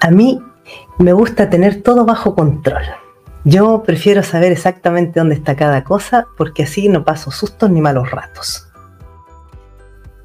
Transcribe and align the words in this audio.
A 0.00 0.10
mí 0.10 0.42
me 0.98 1.12
gusta 1.12 1.50
tener 1.50 1.82
todo 1.82 2.06
bajo 2.06 2.34
control. 2.34 2.82
Yo 3.44 3.82
prefiero 3.82 4.22
saber 4.22 4.50
exactamente 4.50 5.20
dónde 5.20 5.34
está 5.34 5.56
cada 5.56 5.84
cosa 5.84 6.26
porque 6.38 6.62
así 6.62 6.88
no 6.88 7.04
paso 7.04 7.30
sustos 7.30 7.70
ni 7.70 7.82
malos 7.82 8.10
ratos. 8.10 8.66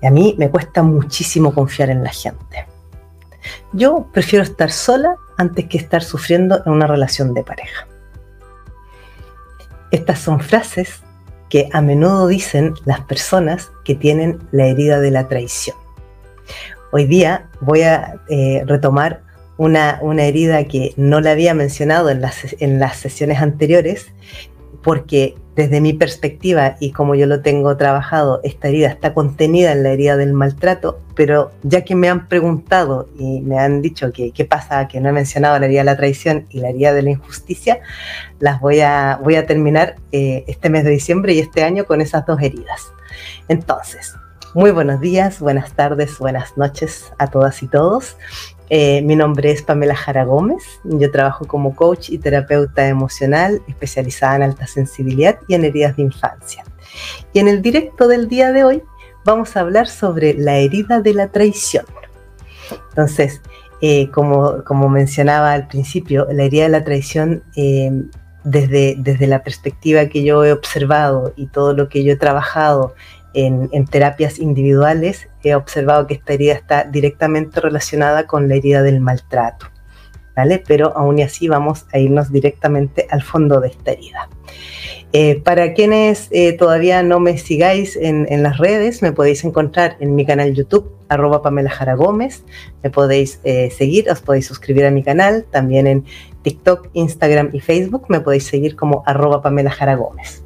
Y 0.01 0.07
a 0.07 0.11
mí 0.11 0.35
me 0.38 0.49
cuesta 0.49 0.81
muchísimo 0.81 1.53
confiar 1.53 1.89
en 1.89 2.03
la 2.03 2.11
gente. 2.11 2.67
Yo 3.74 4.07
prefiero 4.13 4.43
estar 4.43 4.71
sola 4.71 5.17
antes 5.38 5.65
que 5.65 5.78
estar 5.78 6.03
sufriendo 6.03 6.62
en 6.65 6.71
una 6.71 6.87
relación 6.87 7.33
de 7.33 7.44
pareja. 7.44 7.85
Estas 9.92 10.19
son 10.19 10.39
frases 10.39 11.01
que 11.49 11.69
a 11.73 11.81
menudo 11.81 12.28
dicen 12.28 12.73
las 12.85 13.01
personas 13.01 13.71
que 13.83 13.96
tienen 13.96 14.39
la 14.51 14.67
herida 14.67 15.01
de 15.01 15.12
la 15.12 15.28
traición. 15.28 15.76
Hoy 16.91 17.05
día 17.05 17.49
voy 17.59 17.81
a 17.81 18.21
eh, 18.30 18.63
retomar 18.66 19.24
una, 19.57 19.99
herida 20.23 20.65
que 20.65 20.93
no 20.97 21.21
la 21.21 21.31
había 21.31 21.53
mencionado 21.53 22.09
en 22.09 22.21
las, 22.21 22.55
en 22.59 22.79
las 22.79 22.97
sesiones 22.97 23.41
anteriores, 23.41 24.07
porque 24.83 25.35
desde 25.55 25.79
mi 25.79 25.93
perspectiva 25.93 26.75
y 26.79 26.91
como 26.91 27.15
yo 27.15 27.25
lo 27.27 27.41
tengo 27.41 27.77
trabajado, 27.77 28.41
esta 28.43 28.67
herida 28.67 28.89
está 28.89 29.13
contenida 29.13 29.71
en 29.71 29.83
la 29.83 29.89
herida 29.89 30.17
del 30.17 30.33
maltrato, 30.33 30.99
pero 31.15 31.51
ya 31.63 31.83
que 31.83 31.95
me 31.95 32.09
han 32.09 32.27
preguntado 32.27 33.07
y 33.17 33.39
me 33.41 33.57
han 33.57 33.81
dicho 33.81 34.11
que 34.11 34.31
qué 34.31 34.43
pasa, 34.43 34.87
que 34.87 34.99
no 34.99 35.09
he 35.09 35.13
mencionado 35.13 35.57
la 35.57 35.65
herida 35.65 35.79
de 35.79 35.85
la 35.85 35.97
traición 35.97 36.45
y 36.49 36.59
la 36.59 36.69
herida 36.69 36.93
de 36.93 37.03
la 37.03 37.11
injusticia, 37.11 37.79
las 38.39 38.59
voy 38.59 38.81
a, 38.81 39.19
voy 39.23 39.35
a 39.35 39.45
terminar 39.45 39.95
eh, 40.11 40.43
este 40.47 40.69
mes 40.69 40.83
de 40.83 40.91
diciembre 40.91 41.33
y 41.33 41.39
este 41.39 41.63
año 41.63 41.85
con 41.85 42.01
esas 42.01 42.25
dos 42.25 42.41
heridas. 42.41 42.91
Entonces, 43.47 44.13
muy 44.53 44.71
buenos 44.71 44.99
días, 44.99 45.39
buenas 45.39 45.73
tardes, 45.73 46.17
buenas 46.19 46.57
noches 46.57 47.13
a 47.17 47.27
todas 47.27 47.63
y 47.63 47.67
todos. 47.67 48.17
Eh, 48.69 49.01
mi 49.03 49.15
nombre 49.15 49.51
es 49.51 49.61
Pamela 49.61 49.95
Jara 49.95 50.25
Gómez, 50.25 50.63
yo 50.84 51.12
trabajo 51.12 51.45
como 51.45 51.76
coach 51.76 52.09
y 52.09 52.17
terapeuta 52.17 52.87
emocional 52.87 53.62
especializada 53.67 54.37
en 54.37 54.43
alta 54.43 54.65
sensibilidad 54.65 55.37
y 55.48 55.53
en 55.53 55.65
heridas 55.65 55.95
de 55.98 56.03
infancia. 56.03 56.63
Y 57.31 57.40
en 57.40 57.48
el 57.48 57.62
directo 57.62 58.07
del 58.07 58.27
día 58.27 58.51
de 58.51 58.63
hoy 58.63 58.84
vamos 59.23 59.55
a 59.55 59.59
hablar 59.59 59.87
sobre 59.87 60.34
la 60.34 60.57
herida 60.57 60.99
de 60.99 61.13
la 61.13 61.27
traición. 61.27 61.85
Entonces, 62.90 63.41
eh, 63.81 64.09
como, 64.09 64.64
como, 64.64 64.90
mencionaba 64.90 65.53
al 65.53 65.68
principio, 65.68 66.28
la 66.31 66.44
herida 66.44 66.64
de 66.64 66.70
la 66.70 66.84
traición, 66.84 67.44
eh, 67.56 67.92
desde, 68.44 68.95
desde 68.97 69.28
la 69.28 69.44
perspectiva 69.44 70.06
que 70.06 70.23
yo 70.23 70.44
he 70.44 70.52
observado 70.52 71.34
y 71.36 71.47
todo 71.47 71.73
lo 71.73 71.90
que 71.90 72.03
yo 72.03 72.14
he 72.14 72.16
trabajado 72.16 72.95
en, 73.36 73.86
terapias 73.86 74.39
individuales 74.39 75.28
he 75.44 75.53
observado 75.55 76.08
que 76.08 76.16
esta 76.16 76.33
herida 76.33 76.53
está 76.53 76.83
directamente 76.86 77.59
relacionada 77.59 78.25
con 78.25 78.47
la 78.47 78.55
herida 78.55 78.81
del 78.81 79.02
maltrato, 79.02 79.67
¿vale? 80.36 80.64
Pero 80.66 80.97
aún 80.97 81.22
así 81.22 81.47
vamos 81.47 81.86
a 81.94 82.00
irnos 82.00 82.31
directamente 82.31 83.08
al 83.09 83.22
fondo 83.22 83.59
de 83.59 83.67
esta 83.67 83.91
herida. 83.91 84.30
Eh, 85.13 85.41
para 85.44 85.73
quienes 85.73 86.28
eh, 86.31 86.53
todavía 86.53 87.03
no 87.03 87.19
me 87.19 87.38
sigáis 87.38 87.95
en, 87.95 88.44
las 88.44 88.58
redes, 88.58 89.02
me 89.02 89.11
podéis 89.11 89.44
encontrar 89.45 89.97
en 90.00 90.16
mi 90.16 90.25
canal 90.25 90.53
YouTube, 90.53 90.91
arroba 91.08 91.41
Pamela 91.41 91.69
Jara 91.69 91.95
Gómez. 91.95 92.44
Me 92.83 92.89
podéis 92.89 93.39
eh, 93.44 93.69
seguir, 93.69 94.09
os 94.09 94.22
podéis 94.22 94.47
suscribir 94.47 94.86
a 94.86 94.91
mi 94.91 95.03
canal. 95.03 95.45
También 95.52 95.88
en 95.88 96.06
TikTok, 96.41 96.89
Instagram 96.94 97.52
y 97.53 97.59
Facebook 97.59 98.06
me 98.09 98.19
podéis 98.19 98.45
seguir 98.45 98.75
como 98.75 99.03
arroba 99.06 99.41
Pamela 99.41 99.72
Jara 99.72 99.95
Gómez 99.95 100.45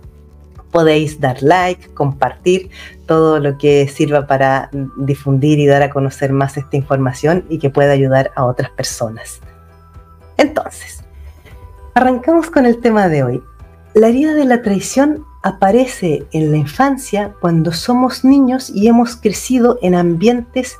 podéis 0.71 1.19
dar 1.19 1.41
like, 1.41 1.93
compartir 1.93 2.69
todo 3.05 3.39
lo 3.39 3.57
que 3.57 3.87
sirva 3.87 4.27
para 4.27 4.69
difundir 4.97 5.59
y 5.59 5.67
dar 5.67 5.81
a 5.81 5.89
conocer 5.89 6.31
más 6.31 6.57
esta 6.57 6.77
información 6.77 7.45
y 7.49 7.59
que 7.59 7.69
pueda 7.69 7.91
ayudar 7.91 8.31
a 8.35 8.45
otras 8.45 8.69
personas. 8.71 9.39
Entonces, 10.37 11.03
arrancamos 11.93 12.49
con 12.49 12.65
el 12.65 12.79
tema 12.79 13.09
de 13.09 13.23
hoy. 13.23 13.43
La 13.93 14.09
herida 14.09 14.35
de 14.35 14.45
la 14.45 14.61
traición 14.61 15.25
aparece 15.41 16.25
en 16.31 16.51
la 16.51 16.57
infancia 16.57 17.33
cuando 17.39 17.71
somos 17.71 18.23
niños 18.23 18.69
y 18.69 18.87
hemos 18.87 19.15
crecido 19.15 19.79
en 19.81 19.95
ambientes 19.95 20.77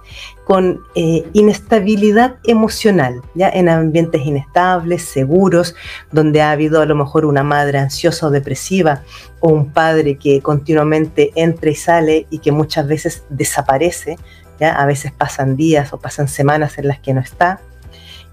con 0.49 0.81
eh, 0.95 1.29
inestabilidad 1.33 2.37
emocional, 2.43 3.21
ya 3.35 3.49
en 3.49 3.69
ambientes 3.69 4.25
inestables, 4.25 5.03
seguros, 5.03 5.75
donde 6.11 6.41
ha 6.41 6.49
habido 6.49 6.81
a 6.81 6.87
lo 6.87 6.95
mejor 6.95 7.25
una 7.25 7.43
madre 7.43 7.77
ansiosa 7.77 8.25
o 8.25 8.31
depresiva 8.31 9.03
o 9.41 9.49
un 9.49 9.71
padre 9.71 10.17
que 10.17 10.41
continuamente 10.41 11.31
entra 11.35 11.69
y 11.69 11.75
sale 11.75 12.25
y 12.31 12.39
que 12.39 12.51
muchas 12.51 12.87
veces 12.87 13.25
desaparece, 13.29 14.17
ya 14.59 14.71
a 14.71 14.87
veces 14.87 15.11
pasan 15.11 15.55
días 15.55 15.93
o 15.93 15.99
pasan 15.99 16.27
semanas 16.27 16.79
en 16.79 16.87
las 16.87 16.99
que 16.99 17.13
no 17.13 17.21
está. 17.21 17.61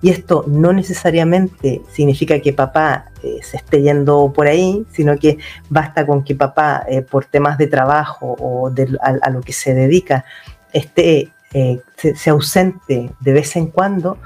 Y 0.00 0.08
esto 0.08 0.42
no 0.48 0.72
necesariamente 0.72 1.82
significa 1.92 2.40
que 2.40 2.54
papá 2.54 3.10
eh, 3.22 3.40
se 3.42 3.58
esté 3.58 3.82
yendo 3.82 4.32
por 4.34 4.46
ahí, 4.46 4.86
sino 4.90 5.18
que 5.18 5.36
basta 5.68 6.06
con 6.06 6.24
que 6.24 6.34
papá, 6.34 6.82
eh, 6.88 7.02
por 7.02 7.26
temas 7.26 7.58
de 7.58 7.66
trabajo 7.66 8.36
o 8.40 8.72
a, 9.02 9.30
lo 9.30 9.42
que 9.42 9.52
se 9.52 9.74
dedica, 9.74 10.24
esté 10.72 11.30
eh, 11.58 11.80
se, 11.96 12.28
ausente 12.28 13.10
de 13.18 13.32
vez 13.32 13.56
en 13.56 13.68
cuando 13.68 14.18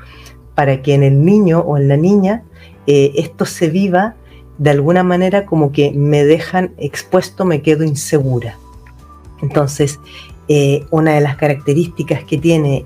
para 0.57 0.83
que 0.83 0.95
en 0.95 1.05
el 1.05 1.25
niño 1.25 1.61
o 1.61 1.77
en 1.77 1.87
la 1.87 1.97
niña 1.97 2.43
eh, 2.89 3.13
esto 3.15 3.45
se 3.45 3.69
viva 3.69 4.17
de 4.59 4.71
alguna 4.71 5.05
manera 5.05 5.47
como 5.47 5.71
que 5.71 5.93
me 5.93 6.25
dejan 6.25 6.75
expuesto, 6.77 7.45
me 7.45 7.63
quedo 7.63 7.85
insegura. 7.85 8.59
Entonces, 9.43 10.01
eh, 10.49 10.85
una 10.91 11.13
de 11.13 11.21
las 11.21 11.37
características 11.37 12.25
que 12.25 12.37
tiene 12.37 12.85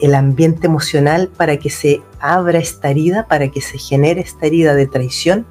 el 0.00 0.14
ambiente 0.14 0.68
emocional 0.68 1.28
para 1.36 1.58
que 1.58 1.68
se 1.68 2.00
abra 2.18 2.60
esta 2.60 2.88
herida, 2.88 3.28
para 3.28 3.48
que 3.48 3.60
se 3.60 3.76
genere 3.76 4.22
esta 4.22 4.46
herida 4.46 4.74
de 4.74 4.86
traición, 4.86 5.44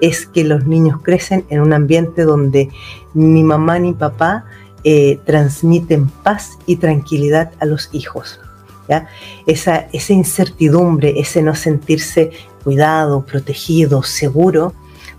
es 0.00 0.26
que 0.26 0.42
los 0.42 0.66
niños 0.66 1.00
crecen 1.02 1.44
en 1.50 1.60
un 1.60 1.72
ambiente 1.72 2.24
donde 2.24 2.68
ni 3.14 3.44
mamá 3.44 3.78
ni 3.78 3.92
papá 3.92 4.44
eh, 4.84 5.18
transmiten 5.24 6.08
paz 6.08 6.58
y 6.66 6.76
tranquilidad 6.76 7.52
a 7.60 7.66
los 7.66 7.88
hijos. 7.92 8.40
¿ya? 8.88 9.08
Esa, 9.46 9.86
incertidumbre, 10.08 11.20
ese 11.20 11.42
no 11.42 11.54
sentirse 11.54 12.30
cuidado, 12.64 13.24
protegido, 13.24 14.02
seguro, 14.02 14.74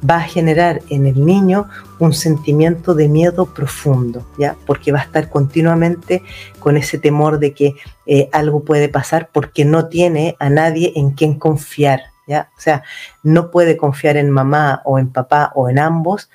va 0.08 0.18
a 0.18 0.22
generar 0.22 0.82
en 0.90 1.06
el 1.06 1.26
niño 1.26 1.70
un 2.00 2.14
sentimiento 2.14 2.96
de 2.96 3.08
miedo 3.08 3.54
profundo, 3.54 4.26
¿ya? 4.38 4.56
Porque 4.66 4.92
va 4.92 5.00
a 5.00 5.04
estar 5.04 5.30
continuamente 5.30 6.24
con 6.60 6.76
ese 6.76 6.98
temor 6.98 7.40
de 7.40 7.54
que 7.54 7.76
eh, 8.08 8.28
algo 8.32 8.64
puede 8.64 8.90
pasar 8.90 9.30
porque 9.32 9.64
no 9.64 9.88
tiene 9.88 10.36
a 10.40 10.50
nadie 10.50 10.94
en 10.96 11.12
quien 11.12 11.38
confiar, 11.38 12.02
¿ya? 12.28 12.50
O 12.58 12.62
sea, 12.62 12.84
no 13.22 13.52
puede 13.52 13.78
confiar 13.78 14.18
en 14.18 14.32
mamá 14.32 14.82
o 14.86 14.98
en 14.98 15.10
papá 15.10 15.52
o 15.54 15.70
en 15.70 15.78
ambos 15.78 16.30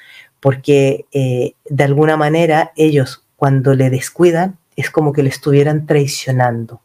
porque 0.46 1.06
eh, 1.10 1.54
de 1.68 1.82
alguna 1.82 2.16
manera 2.16 2.70
ellos 2.76 3.24
cuando 3.34 3.74
le 3.74 3.90
descuidan 3.90 4.58
es 4.76 4.90
como 4.90 5.12
que 5.12 5.24
le 5.24 5.28
estuvieran 5.28 5.86
traicionando. 5.86 6.80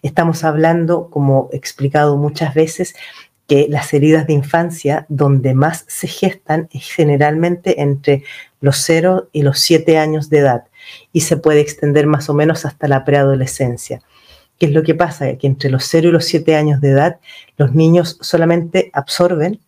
Estamos 0.00 0.44
hablando, 0.44 1.10
como 1.10 1.48
he 1.52 1.56
explicado 1.56 2.16
muchas 2.16 2.54
veces, 2.54 2.94
que 3.48 3.66
las 3.68 3.92
heridas 3.92 4.28
de 4.28 4.34
infancia 4.34 5.06
donde 5.08 5.54
más 5.54 5.86
se 5.88 6.06
gestan 6.06 6.68
es 6.70 6.88
generalmente 6.88 7.82
entre 7.82 8.22
los 8.60 8.76
0 8.76 9.28
y 9.32 9.42
los 9.42 9.58
7 9.58 9.98
años 9.98 10.30
de 10.30 10.38
edad 10.38 10.62
y 11.12 11.22
se 11.22 11.36
puede 11.36 11.58
extender 11.58 12.06
más 12.06 12.30
o 12.30 12.34
menos 12.34 12.64
hasta 12.64 12.86
la 12.86 13.04
preadolescencia. 13.04 14.02
¿Qué 14.56 14.66
es 14.66 14.72
lo 14.72 14.84
que 14.84 14.94
pasa? 14.94 15.36
Que 15.36 15.48
entre 15.48 15.68
los 15.68 15.82
0 15.86 16.10
y 16.10 16.12
los 16.12 16.26
7 16.26 16.54
años 16.54 16.80
de 16.80 16.90
edad 16.90 17.18
los 17.56 17.74
niños 17.74 18.18
solamente 18.20 18.88
absorben 18.92 19.58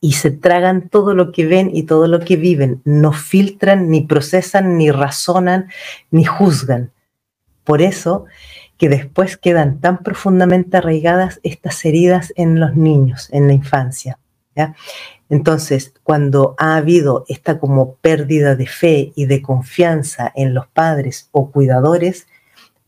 y 0.00 0.12
se 0.12 0.30
tragan 0.30 0.88
todo 0.88 1.14
lo 1.14 1.30
que 1.30 1.46
ven 1.46 1.70
y 1.74 1.82
todo 1.82 2.08
lo 2.08 2.20
que 2.20 2.36
viven, 2.36 2.80
no 2.84 3.12
filtran, 3.12 3.90
ni 3.90 4.02
procesan, 4.02 4.78
ni 4.78 4.90
razonan, 4.90 5.68
ni 6.10 6.24
juzgan. 6.24 6.92
Por 7.64 7.82
eso 7.82 8.24
que 8.78 8.88
después 8.88 9.36
quedan 9.36 9.78
tan 9.80 10.02
profundamente 10.02 10.78
arraigadas 10.78 11.38
estas 11.42 11.84
heridas 11.84 12.32
en 12.36 12.58
los 12.58 12.76
niños, 12.76 13.28
en 13.30 13.46
la 13.46 13.52
infancia. 13.52 14.18
Entonces, 15.28 15.94
cuando 16.02 16.54
ha 16.58 16.76
habido 16.76 17.24
esta 17.28 17.58
como 17.58 17.94
pérdida 17.96 18.56
de 18.56 18.66
fe 18.66 19.12
y 19.14 19.26
de 19.26 19.42
confianza 19.42 20.32
en 20.34 20.54
los 20.54 20.66
padres 20.66 21.28
o 21.30 21.50
cuidadores, 21.50 22.26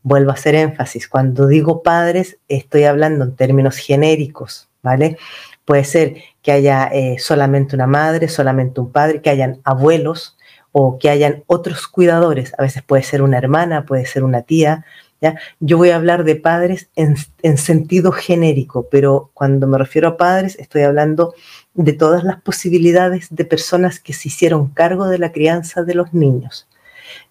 vuelvo 0.01 0.31
a 0.31 0.33
hacer 0.33 0.55
énfasis, 0.55 1.07
cuando 1.07 1.47
digo 1.47 1.83
padres 1.83 2.37
estoy 2.47 2.83
hablando 2.83 3.23
en 3.23 3.35
términos 3.35 3.77
genéricos, 3.77 4.69
¿vale? 4.81 5.17
Puede 5.63 5.85
ser 5.85 6.17
que 6.43 6.51
haya 6.51 6.89
eh, 6.91 7.15
solamente 7.17 7.75
una 7.75 7.87
madre, 7.87 8.27
solamente 8.27 8.81
un 8.81 8.91
padre, 8.91 9.21
que 9.21 9.29
hayan 9.29 9.61
abuelos 9.63 10.37
o 10.71 10.99
que 10.99 11.09
hayan 11.09 11.43
otros 11.47 11.87
cuidadores. 11.87 12.53
A 12.57 12.61
veces 12.61 12.83
puede 12.83 13.03
ser 13.03 13.21
una 13.21 13.37
hermana, 13.37 13.85
puede 13.85 14.05
ser 14.05 14.23
una 14.23 14.41
tía. 14.41 14.85
¿ya? 15.21 15.39
Yo 15.61 15.77
voy 15.77 15.91
a 15.91 15.95
hablar 15.95 16.25
de 16.25 16.35
padres 16.35 16.89
en, 16.95 17.15
en 17.41 17.57
sentido 17.57 18.11
genérico, 18.11 18.87
pero 18.91 19.31
cuando 19.33 19.67
me 19.67 19.77
refiero 19.77 20.09
a 20.09 20.17
padres 20.17 20.57
estoy 20.59 20.81
hablando 20.81 21.33
de 21.73 21.93
todas 21.93 22.23
las 22.23 22.41
posibilidades 22.41 23.27
de 23.31 23.45
personas 23.45 23.99
que 23.99 24.13
se 24.13 24.27
hicieron 24.27 24.67
cargo 24.67 25.07
de 25.07 25.19
la 25.19 25.31
crianza 25.31 25.83
de 25.83 25.95
los 25.95 26.13
niños. 26.13 26.67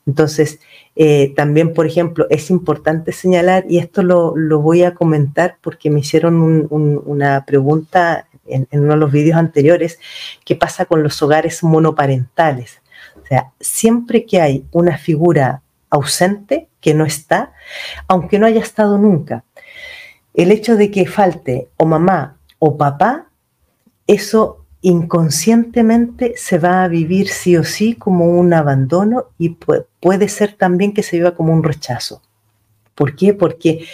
Entonces, 0.07 0.59
eh, 0.97 1.33
también, 1.37 1.75
por 1.75 1.87
ejemplo, 1.87 2.27
es 2.29 2.51
importante 2.51 3.13
señalar, 3.13 3.65
y 3.69 3.79
esto 3.79 4.03
lo, 4.03 4.35
voy 4.61 4.83
a 4.83 4.95
comentar 4.95 5.57
porque 5.61 5.91
me 5.91 6.01
hicieron 6.01 6.67
una 6.71 7.45
pregunta 7.47 8.27
en, 8.55 8.69
uno 8.73 8.93
de 8.93 8.99
los 8.99 9.13
vídeos 9.13 9.37
anteriores, 9.37 9.99
qué 10.45 10.57
pasa 10.57 10.85
con 10.85 11.03
los 11.03 11.21
hogares 11.23 11.63
monoparentales. 11.63 12.81
O 13.23 13.27
sea, 13.27 13.53
siempre 13.61 14.25
que 14.25 14.41
hay 14.41 14.67
una 14.73 14.99
figura 14.99 15.63
ausente, 15.91 16.69
que 16.81 16.95
no 16.95 17.05
está, 17.05 17.53
aunque 18.09 18.39
no 18.39 18.47
haya 18.47 18.61
estado 18.61 18.99
nunca, 18.99 19.45
el 20.35 20.51
hecho 20.51 20.77
de 20.77 20.91
que 20.91 21.07
falte 21.07 21.69
o 21.77 21.85
mamá 21.85 22.39
o 22.59 22.77
papá, 22.77 23.29
eso 24.07 24.65
inconscientemente 24.81 26.35
se 26.37 26.59
va 26.59 26.83
a 26.83 26.89
vivir 26.89 27.29
sí 27.29 27.57
o 27.57 27.65
sí 27.65 27.95
como 27.95 28.27
un 28.27 28.53
abandono 28.53 29.27
y 29.39 29.51
puede 30.01 30.29
ser 30.29 30.55
también 30.55 30.93
que 30.93 31.05
se 31.05 31.17
viva 31.17 31.35
como 31.35 31.53
un 31.53 31.63
rechazo. 31.63 32.21
¿Por 32.95 33.15
qué? 33.15 33.33
Porque 33.33 33.87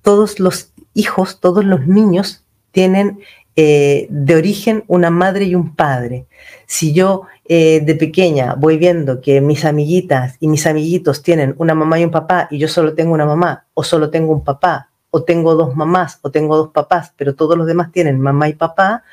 todos 0.00 0.38
los 0.38 0.72
hijos, 0.94 1.40
todos 1.40 1.64
los 1.64 1.86
niños 1.86 2.44
tienen 2.70 3.20
eh, 3.54 4.06
de 4.08 4.36
origen 4.36 4.84
una 4.86 5.10
madre 5.10 5.44
y 5.44 5.54
un 5.54 5.74
padre. 5.74 6.26
Si 6.66 6.92
yo 6.92 7.22
eh, 7.44 7.80
de 7.84 7.94
pequeña 7.94 8.54
voy 8.54 8.78
viendo 8.78 9.20
que 9.20 9.40
mis 9.40 9.64
amiguitas 9.64 10.36
y 10.40 10.48
mis 10.48 10.66
amiguitos 10.66 11.22
tienen 11.22 11.54
una 11.58 11.74
mamá 11.74 12.00
y 12.00 12.04
un 12.04 12.10
papá 12.10 12.48
y 12.50 12.58
yo 12.58 12.68
solo 12.68 12.94
tengo 12.94 13.12
una 13.12 13.26
mamá 13.26 13.66
o 13.74 13.84
solo 13.84 14.10
tengo 14.10 14.32
un 14.32 14.42
papá 14.42 14.88
o 15.10 15.22
tengo 15.24 15.54
dos 15.54 15.76
mamás 15.76 16.18
o 16.22 16.30
tengo 16.30 16.56
dos 16.56 16.70
papás, 16.70 17.12
pero 17.16 17.34
todos 17.34 17.58
los 17.58 17.66
demás 17.66 17.92
tienen 17.92 18.18
mamá 18.18 18.48
y 18.48 18.54
papá, 18.54 19.04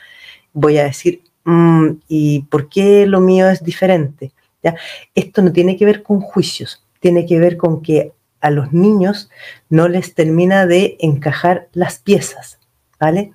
voy 0.53 0.77
a 0.77 0.85
decir, 0.85 1.21
mm, 1.43 1.89
¿y 2.07 2.43
por 2.43 2.69
qué 2.69 3.05
lo 3.05 3.19
mío 3.19 3.49
es 3.49 3.61
diferente? 3.61 4.31
¿Ya? 4.63 4.75
Esto 5.13 5.41
no 5.41 5.51
tiene 5.51 5.75
que 5.75 5.85
ver 5.85 6.01
con 6.01 6.21
juicios, 6.21 6.85
tiene 7.01 7.25
que 7.25 7.39
ver 7.39 7.57
con 7.57 7.81
que 7.81 8.13
a 8.39 8.51
los 8.51 8.71
niños 8.71 9.29
no 9.69 9.89
les 9.89 10.15
termina 10.15 10.65
de 10.65 10.95
encajar 11.01 11.67
las 11.73 11.99
piezas, 11.99 12.59
¿vale? 12.97 13.33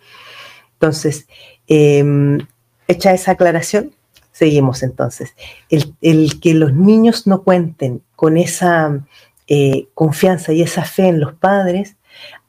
Entonces, 0.74 1.26
em, 1.66 2.38
hecha 2.88 3.12
esa 3.12 3.32
aclaración, 3.32 3.92
seguimos 4.32 4.82
entonces. 4.82 5.34
El, 5.70 6.40
que 6.40 6.54
los 6.54 6.74
niños 6.74 7.26
no 7.26 7.42
cuenten 7.42 8.02
con 8.16 8.36
esa 8.36 9.06
eh, 9.46 9.86
confianza 9.94 10.52
y 10.52 10.62
esa 10.62 10.84
fe 10.84 11.08
en 11.08 11.20
los 11.20 11.34
padres 11.34 11.96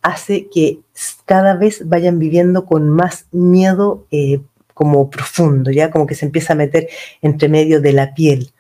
hace 0.02 0.48
que 0.50 0.80
cada 1.26 1.56
vez 1.56 1.88
vayan 1.88 2.20
viviendo 2.20 2.66
con 2.66 2.90
más 2.90 3.28
miedo 3.32 4.06
eh, 4.12 4.42
como 4.74 5.10
profundo, 5.10 5.72
ya 5.72 5.90
como 5.92 6.06
que 6.06 6.16
se 6.16 6.26
empieza 6.26 6.54
a 6.54 6.58
meter 6.58 6.90
entre 7.22 7.50
medio 7.50 7.82
de 7.82 7.94
la 7.94 8.14
piel. 8.14 8.52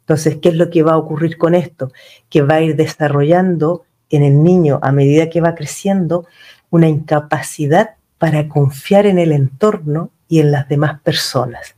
Entonces, 0.00 0.38
¿qué 0.40 0.50
es 0.50 0.54
lo 0.54 0.70
que 0.70 0.82
va 0.82 0.92
a 0.92 0.98
ocurrir 0.98 1.36
con 1.36 1.54
esto? 1.54 1.92
Que 2.30 2.42
va 2.42 2.56
a 2.56 2.60
ir 2.62 2.76
desarrollando 2.76 3.84
en 4.08 4.22
el 4.22 4.42
niño, 4.42 4.78
a 4.82 4.92
medida 4.92 5.28
que 5.28 5.40
va 5.40 5.56
creciendo, 5.56 6.26
una 6.70 6.88
incapacidad 6.88 7.95
para 8.18 8.48
confiar 8.48 9.06
en 9.06 9.18
el 9.18 9.32
entorno 9.32 10.10
y 10.28 10.40
en 10.40 10.50
las 10.50 10.68
demás 10.68 11.00
personas. 11.00 11.76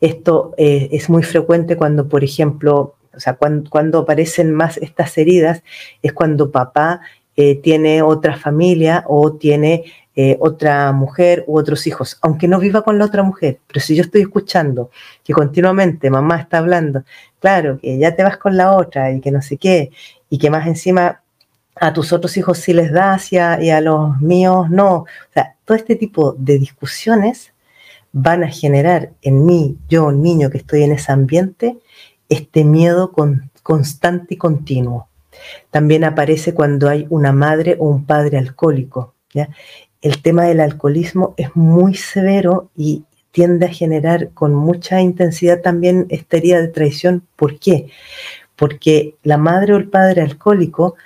Esto 0.00 0.54
eh, 0.56 0.88
es 0.92 1.10
muy 1.10 1.22
frecuente 1.22 1.76
cuando, 1.76 2.08
por 2.08 2.22
ejemplo, 2.22 2.94
o 3.14 3.20
sea, 3.20 3.36
cuando, 3.36 3.98
aparecen 3.98 4.52
más 4.52 4.76
estas 4.76 5.18
heridas, 5.18 5.62
es 6.02 6.12
cuando 6.12 6.52
papá 6.52 7.00
eh, 7.36 7.56
tiene 7.56 8.02
otra 8.02 8.36
familia 8.36 9.04
o 9.08 9.32
tiene 9.32 9.84
eh, 10.14 10.36
otra 10.40 10.92
mujer 10.92 11.44
u 11.46 11.58
otros 11.58 11.86
hijos, 11.86 12.18
aunque 12.22 12.48
no 12.48 12.58
viva 12.58 12.82
con 12.82 12.98
la 12.98 13.04
otra 13.04 13.22
mujer. 13.22 13.58
Pero 13.66 13.80
si 13.80 13.96
yo 13.96 14.02
estoy 14.02 14.22
escuchando 14.22 14.90
que 15.24 15.32
continuamente 15.32 16.10
mamá 16.10 16.40
está 16.40 16.58
hablando, 16.58 17.04
claro, 17.40 17.78
que 17.78 17.98
ya 17.98 18.14
te 18.14 18.22
vas 18.22 18.36
con 18.36 18.56
la 18.56 18.76
otra 18.76 19.12
y 19.12 19.20
que 19.20 19.30
no 19.30 19.42
sé 19.42 19.56
qué, 19.56 19.90
y 20.30 20.38
que 20.38 20.50
más 20.50 20.66
encima 20.66 21.22
a 21.80 21.92
tus 21.92 22.12
otros 22.12 22.36
hijos 22.36 22.58
sí 22.58 22.72
les 22.72 22.92
das 22.92 23.32
y 23.32 23.38
a, 23.38 23.62
y 23.62 23.70
a 23.70 23.80
los 23.80 24.20
míos 24.20 24.70
no. 24.70 24.96
O 24.96 25.06
sea, 25.32 25.56
todo 25.64 25.76
este 25.76 25.96
tipo 25.96 26.34
de 26.38 26.58
discusiones 26.58 27.52
van 28.12 28.44
a 28.44 28.48
generar 28.48 29.12
en 29.22 29.44
mí, 29.44 29.76
yo, 29.88 30.12
niño 30.12 30.50
que 30.50 30.58
estoy 30.58 30.82
en 30.82 30.92
ese 30.92 31.12
ambiente, 31.12 31.78
este 32.28 32.64
miedo 32.64 33.12
constante 33.62 34.34
y 34.34 34.36
continuo. 34.36 35.08
También 35.70 36.04
aparece 36.04 36.54
cuando 36.54 36.88
hay 36.88 37.06
una 37.10 37.32
madre 37.32 37.76
o 37.78 37.88
un 37.88 38.04
padre 38.06 38.38
alcohólico. 38.38 39.14
¿ya? 39.32 39.48
El 40.02 40.22
tema 40.22 40.44
del 40.44 40.60
alcoholismo 40.60 41.34
es 41.36 41.54
muy 41.54 41.94
severo 41.94 42.70
y 42.76 43.04
tiende 43.30 43.66
a 43.66 43.72
generar 43.72 44.30
con 44.30 44.54
mucha 44.54 45.00
intensidad 45.00 45.60
también 45.60 46.06
esta 46.08 46.38
herida 46.38 46.60
de 46.60 46.68
traición. 46.68 47.24
¿Por 47.36 47.58
qué? 47.58 47.90
Porque 48.56 49.16
la 49.22 49.36
madre 49.36 49.74
o 49.74 49.76
el 49.76 49.88
padre 49.88 50.22
alcohólico, 50.22 50.96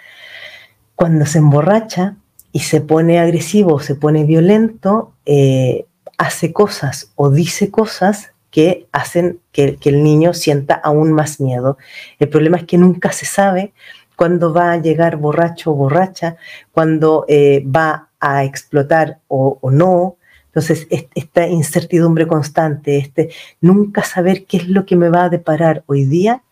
cuando 0.94 1.26
se 1.26 1.38
emborracha 1.38 2.16
y 2.52 2.60
se 2.60 2.80
pone 2.80 3.18
agresivo, 3.18 3.80
se 3.80 3.94
pone 3.94 4.24
violento, 4.24 5.12
eh, 5.26 5.86
hace 6.18 6.52
cosas 6.52 7.10
o 7.16 7.30
dice 7.30 7.70
cosas 7.70 8.32
que 8.50 8.86
hacen 8.92 9.40
que, 9.50 9.78
el 9.82 10.04
niño 10.04 10.34
sienta 10.34 10.74
aún 10.74 11.12
más 11.12 11.40
miedo. 11.40 11.78
El 12.18 12.28
problema 12.28 12.58
es 12.58 12.64
que 12.64 12.78
nunca 12.78 13.10
se 13.10 13.24
sabe 13.24 13.72
cuándo 14.14 14.52
va 14.52 14.72
a 14.72 14.76
llegar 14.76 15.16
borracho 15.16 15.72
o 15.72 15.74
borracha, 15.74 16.36
cuándo 16.70 17.24
eh, 17.28 17.64
va 17.64 18.10
a 18.20 18.44
explotar 18.44 19.18
o, 19.26 19.58
no. 19.72 20.16
Entonces, 20.46 20.86
esta 20.90 21.48
incertidumbre 21.48 22.26
constante, 22.26 22.98
este 22.98 23.30
nunca 23.62 24.04
saber 24.04 24.44
qué 24.44 24.58
es 24.58 24.68
lo 24.68 24.84
que 24.84 24.96
me 24.96 25.08
va 25.08 25.24
a 25.24 25.30
deparar 25.30 25.82
hoy 25.86 26.04
día, 26.04 26.42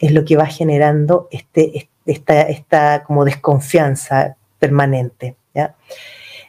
es 0.00 0.10
lo 0.10 0.24
que 0.24 0.36
va 0.36 0.46
generando 0.46 1.28
este, 1.30 1.88
esta, 2.06 3.04
como 3.04 3.24
desconfianza 3.24 4.36
permanente. 4.58 5.36
¿ya? 5.54 5.74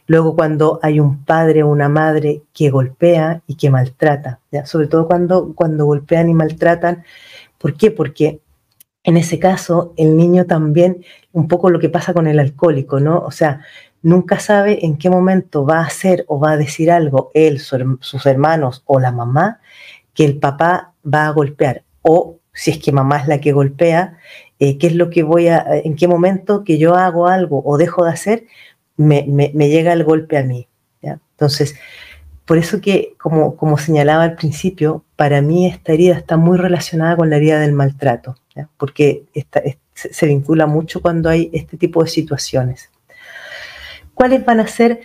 Luego 0.07 0.35
cuando 0.35 0.79
hay 0.81 0.99
un 0.99 1.23
padre 1.23 1.63
o 1.63 1.69
una 1.69 1.89
madre 1.89 2.43
que 2.53 2.69
golpea 2.69 3.41
y 3.47 3.55
que 3.55 3.69
maltrata, 3.69 4.39
¿ya? 4.51 4.65
sobre 4.65 4.87
todo 4.87 5.07
cuando, 5.07 5.53
cuando 5.55 5.85
golpean 5.85 6.29
y 6.29 6.33
maltratan. 6.33 7.03
¿Por 7.57 7.75
qué? 7.75 7.91
Porque 7.91 8.41
en 9.03 9.17
ese 9.17 9.39
caso 9.39 9.93
el 9.97 10.17
niño 10.17 10.45
también, 10.45 11.05
un 11.31 11.47
poco 11.47 11.69
lo 11.69 11.79
que 11.79 11.89
pasa 11.89 12.13
con 12.13 12.27
el 12.27 12.39
alcohólico, 12.39 12.99
¿no? 12.99 13.19
O 13.19 13.31
sea, 13.31 13.61
nunca 14.01 14.39
sabe 14.39 14.85
en 14.85 14.97
qué 14.97 15.09
momento 15.09 15.65
va 15.65 15.79
a 15.79 15.85
hacer 15.85 16.25
o 16.27 16.39
va 16.39 16.51
a 16.51 16.57
decir 16.57 16.91
algo 16.91 17.31
él, 17.33 17.59
sus 17.59 18.25
hermanos 18.25 18.83
o 18.85 18.99
la 18.99 19.11
mamá, 19.11 19.59
que 20.15 20.25
el 20.25 20.39
papá 20.39 20.93
va 21.05 21.27
a 21.27 21.31
golpear. 21.31 21.83
O 22.01 22.39
si 22.51 22.71
es 22.71 22.79
que 22.79 22.91
mamá 22.91 23.17
es 23.17 23.27
la 23.27 23.39
que 23.39 23.51
golpea, 23.51 24.17
eh, 24.59 24.77
qué 24.77 24.87
es 24.87 24.95
lo 24.95 25.09
que 25.09 25.23
voy 25.23 25.47
a, 25.47 25.65
en 25.83 25.95
qué 25.95 26.07
momento 26.07 26.63
que 26.63 26.77
yo 26.77 26.95
hago 26.95 27.27
algo 27.27 27.61
o 27.65 27.77
dejo 27.77 28.05
de 28.05 28.11
hacer, 28.11 28.45
me, 28.97 29.23
llega 29.53 29.93
el 29.93 30.03
golpe 30.03 30.37
a 30.37 30.43
mí. 30.43 30.67
Entonces, 31.01 31.75
por 32.45 32.57
eso 32.57 32.79
que, 32.79 33.15
como, 33.19 33.57
como 33.57 33.77
señalaba 33.77 34.23
al 34.23 34.35
principio, 34.35 35.03
para 35.17 35.41
mí 35.41 35.67
esta 35.67 35.91
herida 35.91 36.15
está 36.15 36.37
muy 36.37 36.57
relacionada 36.57 37.17
con 37.17 37.29
la 37.29 37.35
herida 37.35 37.59
del 37.59 37.73
maltrato, 37.73 38.37
porque 38.77 39.23
se 39.93 40.25
vincula 40.27 40.65
mucho 40.65 41.01
cuando 41.01 41.29
hay 41.29 41.49
este 41.51 41.75
tipo 41.75 42.01
de 42.03 42.09
situaciones. 42.09 42.89
¿Cuáles 44.13 44.45
van 44.45 44.61
a 44.61 44.67
ser 44.67 45.01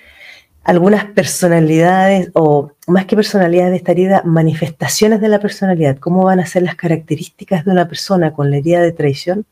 algunas 0.71 1.05
personalidades, 1.05 2.31
o 2.33 2.71
más 2.87 3.07
que 3.07 3.17
personalidades 3.17 3.73
de 3.73 3.77
esta 3.79 3.91
herida, 3.91 4.23
manifestaciones 4.25 5.21
de 5.21 5.29
la 5.29 5.41
personalidad? 5.41 5.99
¿Cómo 5.99 6.25
van 6.25 6.39
a 6.39 6.47
ser 6.47 6.63
las 6.63 6.77
características 6.77 7.65
de 7.65 7.73
una 7.73 7.89
persona 7.89 8.33
con 8.33 8.51
la 8.51 8.59
herida 8.59 8.81
de 8.81 8.93
traición? 8.93 9.47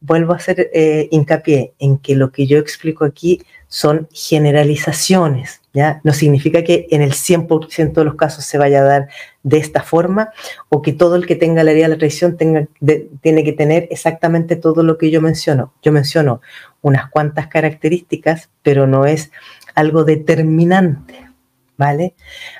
vuelvo 0.00 0.32
a 0.32 0.36
hacer 0.36 0.70
eh, 0.72 1.08
hincapié 1.10 1.74
en 1.78 1.98
que 1.98 2.14
lo 2.14 2.30
que 2.30 2.46
yo 2.46 2.58
explico 2.58 3.04
aquí 3.04 3.42
son 3.66 4.08
generalizaciones, 4.12 5.60
¿ya? 5.74 6.00
No 6.02 6.12
significa 6.12 6.64
que 6.64 6.86
en 6.90 7.02
el 7.02 7.12
100% 7.12 7.92
de 7.92 8.04
los 8.04 8.14
casos 8.14 8.44
se 8.44 8.56
vaya 8.56 8.80
a 8.80 8.84
dar 8.84 9.08
de 9.42 9.58
esta 9.58 9.82
forma 9.82 10.30
o 10.70 10.80
que 10.80 10.92
todo 10.92 11.16
el 11.16 11.26
que 11.26 11.36
tenga 11.36 11.62
la 11.64 11.72
herida 11.72 11.84
de 11.84 11.94
la 11.94 11.98
traición 11.98 12.36
tenga, 12.36 12.66
tiene 13.20 13.44
que 13.44 13.52
tener 13.52 13.86
exactamente 13.90 14.56
todo 14.56 14.82
lo 14.82 14.96
que 14.96 15.10
yo 15.10 15.20
menciono. 15.20 15.74
Yo 15.82 15.92
menciono 15.92 16.40
unas 16.80 17.10
cuantas 17.10 17.48
características, 17.48 18.48
pero 18.62 18.86
no 18.86 19.04
es 19.04 19.30
algo 19.78 20.02
determinante, 20.02 21.14
¿vale? 21.76 22.14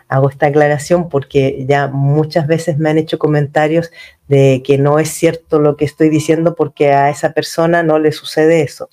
Hago 0.06 0.30
esta 0.30 0.46
aclaración 0.46 1.08
porque 1.08 1.64
ya 1.68 1.88
muchas 1.88 2.46
veces 2.46 2.78
me 2.78 2.90
han 2.90 2.98
hecho 2.98 3.18
comentarios 3.18 3.90
de 4.28 4.62
que 4.64 4.78
no 4.78 5.00
es 5.00 5.08
cierto 5.08 5.58
lo 5.58 5.76
que 5.76 5.84
estoy 5.84 6.10
diciendo 6.10 6.54
porque 6.54 6.92
a 6.92 7.10
esa 7.10 7.32
persona 7.32 7.82
no 7.82 7.98
le 7.98 8.12
sucede 8.12 8.62
eso. 8.62 8.88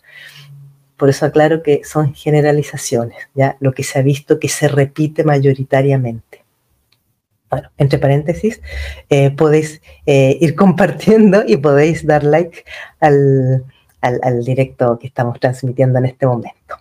Por 0.98 1.10
eso 1.10 1.27
aclaro 1.27 1.62
que 1.62 1.84
son 1.84 2.15
generalizaciones, 2.15 3.29
ya 3.36 3.58
lo 3.60 3.74
que 3.74 3.84
se 3.84 4.00
ha 4.00 4.01
visto 4.01 4.39
que 4.39 4.50
se 4.50 4.70
repite 4.70 5.24
mayoritariamente. 5.24 6.44
Bueno, 7.51 7.70
entre 7.77 8.00
paréntesis, 8.00 8.60
eh, 9.12 9.29
podéis 9.29 9.84
eh, 10.08 10.36
ir 10.41 10.55
compartiendo 10.63 11.44
y 11.46 11.58
podéis 11.58 12.08
dar 12.08 12.24
like 12.24 12.65
al, 13.00 13.65
al 14.01 14.44
directo 14.44 14.98
que 14.98 15.05
estamos 15.05 15.39
transmitiendo 15.39 16.00
en 16.00 16.05
este 16.05 16.25
momento. 16.25 16.77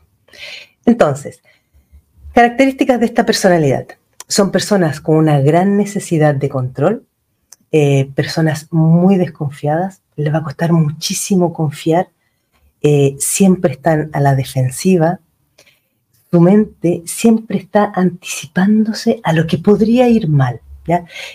Entonces, 0.86 1.40
Características 2.34 2.98
de 2.98 3.06
esta 3.06 3.24
personalidad. 3.24 3.86
Son 4.26 4.50
personas 4.50 5.00
con 5.00 5.14
una 5.14 5.38
gran 5.38 5.76
necesidad 5.76 6.34
de 6.34 6.48
control, 6.48 7.06
eh, 7.70 8.10
personas 8.16 8.66
muy 8.72 9.16
desconfiadas, 9.16 10.02
les 10.16 10.34
va 10.34 10.38
a 10.38 10.42
costar 10.42 10.72
muchísimo 10.72 11.52
confiar, 11.52 12.08
eh, 12.82 13.14
siempre 13.20 13.74
están 13.74 14.10
a 14.12 14.18
la 14.18 14.34
defensiva, 14.34 15.20
su 16.28 16.40
mente 16.40 17.04
siempre 17.06 17.58
está 17.58 17.92
anticipándose 17.94 19.20
a 19.22 19.32
lo 19.32 19.46
que 19.46 19.58
podría 19.58 20.08
ir 20.08 20.28
mal. 20.28 20.60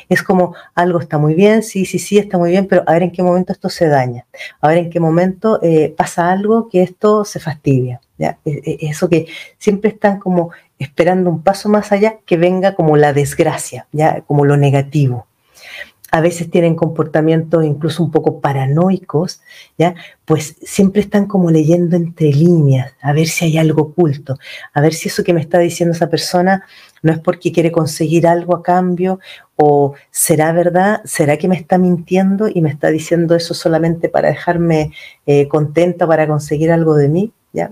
Es 0.07 0.23
como 0.23 0.55
algo 0.75 0.99
está 0.99 1.17
muy 1.17 1.33
bien, 1.33 1.63
sí, 1.63 1.85
sí, 1.85 1.99
sí, 1.99 2.17
está 2.17 2.37
muy 2.37 2.51
bien, 2.51 2.67
pero 2.67 2.83
a 2.85 2.93
ver 2.93 3.03
en 3.03 3.11
qué 3.11 3.23
momento 3.23 3.53
esto 3.53 3.69
se 3.69 3.87
daña, 3.87 4.25
a 4.61 4.67
ver 4.67 4.77
en 4.77 4.89
qué 4.89 4.99
momento 4.99 5.59
eh, 5.61 5.93
pasa 5.97 6.31
algo 6.31 6.69
que 6.69 6.83
esto 6.83 7.25
se 7.25 7.39
fastidia. 7.39 8.01
¿ya? 8.17 8.37
E, 8.45 8.61
e, 8.63 8.89
eso 8.89 9.09
que 9.09 9.27
siempre 9.57 9.91
están 9.91 10.19
como 10.19 10.51
esperando 10.77 11.29
un 11.29 11.41
paso 11.41 11.69
más 11.69 11.91
allá 11.91 12.19
que 12.25 12.37
venga 12.37 12.75
como 12.75 12.97
la 12.97 13.13
desgracia, 13.13 13.87
¿ya? 13.91 14.21
como 14.21 14.45
lo 14.45 14.57
negativo 14.57 15.25
a 16.11 16.21
veces 16.21 16.49
tienen 16.49 16.75
comportamientos 16.75 17.63
incluso 17.63 18.03
un 18.03 18.11
poco 18.11 18.41
paranoicos, 18.41 19.41
¿ya? 19.77 19.95
Pues 20.25 20.55
siempre 20.61 21.01
están 21.01 21.27
como 21.27 21.51
leyendo 21.51 21.95
entre 21.95 22.31
líneas, 22.31 22.93
a 23.01 23.13
ver 23.13 23.27
si 23.27 23.45
hay 23.45 23.57
algo 23.57 23.83
oculto, 23.83 24.37
a 24.73 24.81
ver 24.81 24.93
si 24.93 25.09
eso 25.09 25.23
que 25.23 25.33
me 25.33 25.41
está 25.41 25.59
diciendo 25.59 25.95
esa 25.95 26.09
persona 26.09 26.65
no 27.01 27.11
es 27.11 27.19
porque 27.19 27.51
quiere 27.51 27.71
conseguir 27.71 28.27
algo 28.27 28.55
a 28.55 28.63
cambio 28.63 29.19
o 29.55 29.93
será 30.11 30.51
verdad, 30.51 31.01
será 31.05 31.37
que 31.37 31.47
me 31.47 31.55
está 31.55 31.77
mintiendo 31.77 32.47
y 32.47 32.61
me 32.61 32.69
está 32.69 32.89
diciendo 32.89 33.35
eso 33.35 33.53
solamente 33.53 34.09
para 34.09 34.29
dejarme 34.29 34.91
eh, 35.25 35.47
contenta, 35.47 36.07
para 36.07 36.27
conseguir 36.27 36.71
algo 36.71 36.95
de 36.95 37.09
mí. 37.09 37.33
¿Ya? 37.51 37.71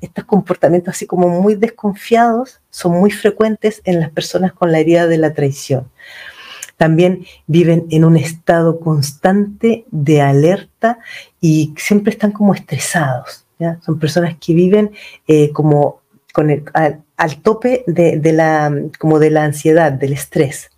estos 0.00 0.24
comportamientos 0.24 0.94
así 0.94 1.04
como 1.06 1.28
muy 1.28 1.54
desconfiados 1.54 2.62
son 2.70 2.92
muy 2.92 3.10
frecuentes 3.10 3.82
en 3.84 4.00
las 4.00 4.08
personas 4.08 4.54
con 4.54 4.72
la 4.72 4.78
herida 4.78 5.06
de 5.06 5.18
la 5.18 5.34
traición 5.34 5.90
también 6.82 7.26
viven 7.46 7.86
en 7.90 8.04
un 8.04 8.16
estado 8.16 8.80
constante 8.80 9.84
de 9.92 10.20
alerta 10.20 10.98
y 11.40 11.74
siempre 11.76 12.12
están 12.12 12.32
como 12.32 12.54
estresados. 12.54 13.46
Son 13.86 14.00
personas 14.00 14.36
que 14.44 14.52
viven 14.52 14.90
eh, 15.28 15.52
como 15.52 16.00
con 16.32 16.50
el, 16.50 16.64
al, 17.22 17.40
tope 17.40 17.84
de, 17.86 18.32
la, 18.32 18.74
como 18.98 19.20
de 19.20 19.30
la 19.30 19.44
ansiedad, 19.44 19.92
del 19.92 20.12
estrés. 20.12 20.70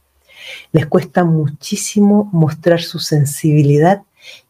Les 0.73 0.85
cuesta 0.85 1.25
muchísimo 1.25 2.29
mostrar 2.33 2.83
su 2.83 2.99
sensibilidad 2.99 4.03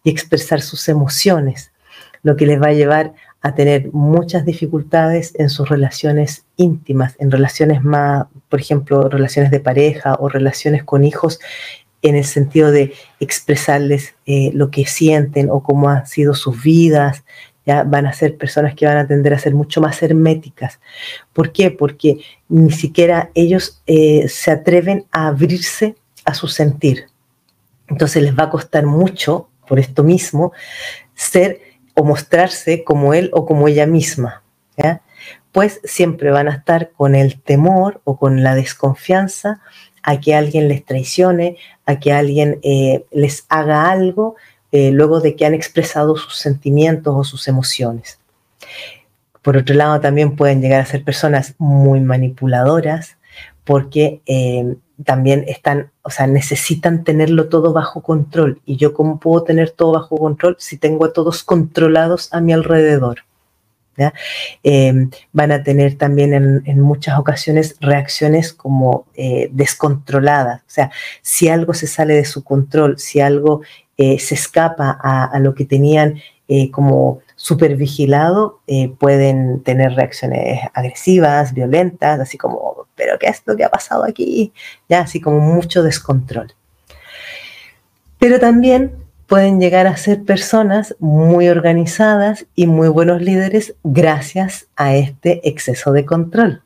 y 0.03 0.11
expresar 0.11 0.61
sus 0.61 0.89
emociones, 0.89 1.71
lo 2.25 2.37
que 2.37 2.47
les 2.47 2.61
va 2.61 2.69
a 2.69 2.73
llevar 2.73 3.15
a 3.43 3.55
tener 3.55 3.93
muchas 3.93 4.45
dificultades 4.45 5.35
en 5.39 5.51
sus 5.51 5.69
relaciones 5.69 6.45
íntimas, 6.57 7.15
en 7.21 7.31
relaciones 7.31 7.85
más, 7.85 8.27
por 8.49 8.61
ejemplo, 8.61 9.09
relaciones 9.09 9.53
de 9.53 9.61
pareja 9.61 10.17
o 10.19 10.29
relaciones 10.29 10.83
con 10.83 11.05
hijos, 11.05 11.39
en 12.03 12.17
el 12.17 12.25
sentido 12.25 12.73
de 12.73 12.93
expresarles 13.21 14.15
eh, 14.27 14.51
lo 14.53 14.71
que 14.71 14.85
sienten 14.85 15.49
o 15.49 15.63
cómo 15.63 15.89
han 15.91 16.07
sido 16.07 16.35
sus 16.35 16.61
vidas. 16.61 17.25
Ya 17.67 17.83
van 17.83 18.07
a 18.07 18.13
ser 18.13 18.37
personas 18.37 18.75
que 18.75 18.87
van 18.87 18.99
a 18.99 19.07
tender 19.07 19.33
a 19.33 19.39
ser 19.39 19.55
mucho 19.55 19.81
más 19.81 20.03
herméticas. 20.03 20.81
¿Por 21.33 21.53
qué? 21.53 21.71
Porque 21.71 22.19
ni 22.49 22.71
siquiera 22.71 23.31
ellos 23.35 23.83
eh, 23.87 24.29
se 24.29 24.51
atreven 24.51 25.07
a 25.11 25.29
abrirse 25.29 25.95
a 26.25 26.35
su 26.35 26.49
sentir. 26.49 27.07
Entonces 27.89 28.23
les 28.23 28.39
va 28.39 28.45
a 28.45 28.51
costar 28.51 28.87
mucho, 28.87 29.49
por 29.67 29.79
esto 29.79 30.05
mismo, 30.05 30.53
ser 31.15 31.61
o 31.95 32.05
mostrarse 32.05 32.85
como 32.85 33.15
él 33.15 33.31
o 33.33 33.47
como 33.47 33.69
ella 33.69 33.87
misma, 33.87 34.43
pues 35.53 35.81
siempre 35.85 36.31
van 36.31 36.49
a 36.49 36.57
estar 36.57 36.91
con 36.91 37.15
el 37.15 37.41
temor 37.41 38.01
o 38.03 38.19
con 38.19 38.43
la 38.43 38.57
desconfianza 38.57 39.61
a 40.03 40.21
que 40.21 40.35
alguien 40.35 40.69
les 40.69 40.85
traicione, 40.85 41.57
a 41.87 42.01
que 42.01 42.13
alguien 42.13 42.59
eh, 42.63 43.05
les 43.13 43.47
haga 43.49 43.91
algo 43.91 44.35
eh, 44.77 44.91
luego 44.91 45.21
de 45.21 45.37
que 45.37 45.47
han 45.47 45.55
expresado 45.55 46.17
sus 46.17 46.35
sentimientos 46.35 47.15
o 47.17 47.23
sus 47.23 47.47
emociones. 47.47 48.19
Por 49.41 49.57
otro 49.57 49.73
lado, 49.77 50.01
también 50.01 50.35
pueden 50.35 50.61
llegar 50.61 50.81
a 50.81 50.85
ser 50.85 51.05
personas 51.05 51.55
muy 51.59 52.01
manipuladoras 52.01 53.17
porque 53.63 54.21
eh, 54.27 54.75
también 55.05 55.45
están, 55.47 55.93
o 56.03 56.11
sea, 56.11 56.27
necesitan 56.27 57.05
tenerlo 57.05 57.49
todo 57.49 57.73
bajo 57.73 58.03
control. 58.03 58.61
¿Y 58.67 58.77
yo 58.77 58.95
cómo 58.95 59.21
puedo 59.21 59.45
tener 59.45 59.71
todo 59.71 59.93
bajo 59.93 60.17
control 60.17 60.57
si 60.59 60.77
tengo 60.77 61.05
a 61.05 61.13
todos 61.13 61.45
controlados 61.45 62.29
a 62.33 62.41
mi 62.41 62.53
alrededor? 62.53 63.19
Em, 64.63 65.11
van 65.33 65.53
a 65.53 65.63
tener 65.63 65.97
también 65.97 66.35
en, 66.35 66.81
muchas 66.81 67.19
ocasiones 67.19 67.77
reacciones 67.81 68.53
como 68.53 69.07
eh, 69.15 69.49
descontroladas. 69.53 70.61
O 70.61 70.71
sea, 70.71 70.91
si 71.23 71.49
algo 71.49 71.75
se 71.75 71.87
sale 71.87 72.15
de 72.15 72.25
su 72.25 72.43
control, 72.45 72.99
si 72.99 73.21
algo 73.21 73.63
eh, 73.97 74.19
se 74.19 74.35
escapa 74.35 74.99
a, 75.01 75.39
lo 75.39 75.55
que 75.55 75.65
tenían 75.65 76.21
eh, 76.49 76.71
como 76.71 77.21
supervigilado, 77.37 78.61
pueden 78.99 79.63
tener 79.63 79.93
reacciones 79.93 80.61
agresivas, 80.73 81.53
violentas, 81.53 82.21
así 82.21 82.39
como, 82.39 82.87
pero 82.95 83.19
¿qué 83.19 83.27
es 83.29 83.43
lo 83.47 83.57
que 83.57 83.65
ha 83.65 83.71
pasado 83.71 84.05
aquí? 84.05 84.53
Ya, 84.89 85.01
así 85.01 85.21
como 85.21 85.41
mucho 85.41 85.83
descontrol. 85.83 86.53
Pero 88.19 88.39
también 88.39 89.04
pueden 89.27 89.61
llegar 89.61 89.87
a 89.87 89.97
ser 89.97 90.25
personas 90.25 90.95
muy 90.99 91.49
organizadas 91.49 92.47
y 92.55 92.67
muy 92.67 92.89
buenos 92.89 93.23
líderes 93.23 93.75
gracias 93.83 94.67
a 94.77 94.95
este 94.95 95.49
exceso 95.49 95.93
de 95.93 96.05
control. 96.05 96.63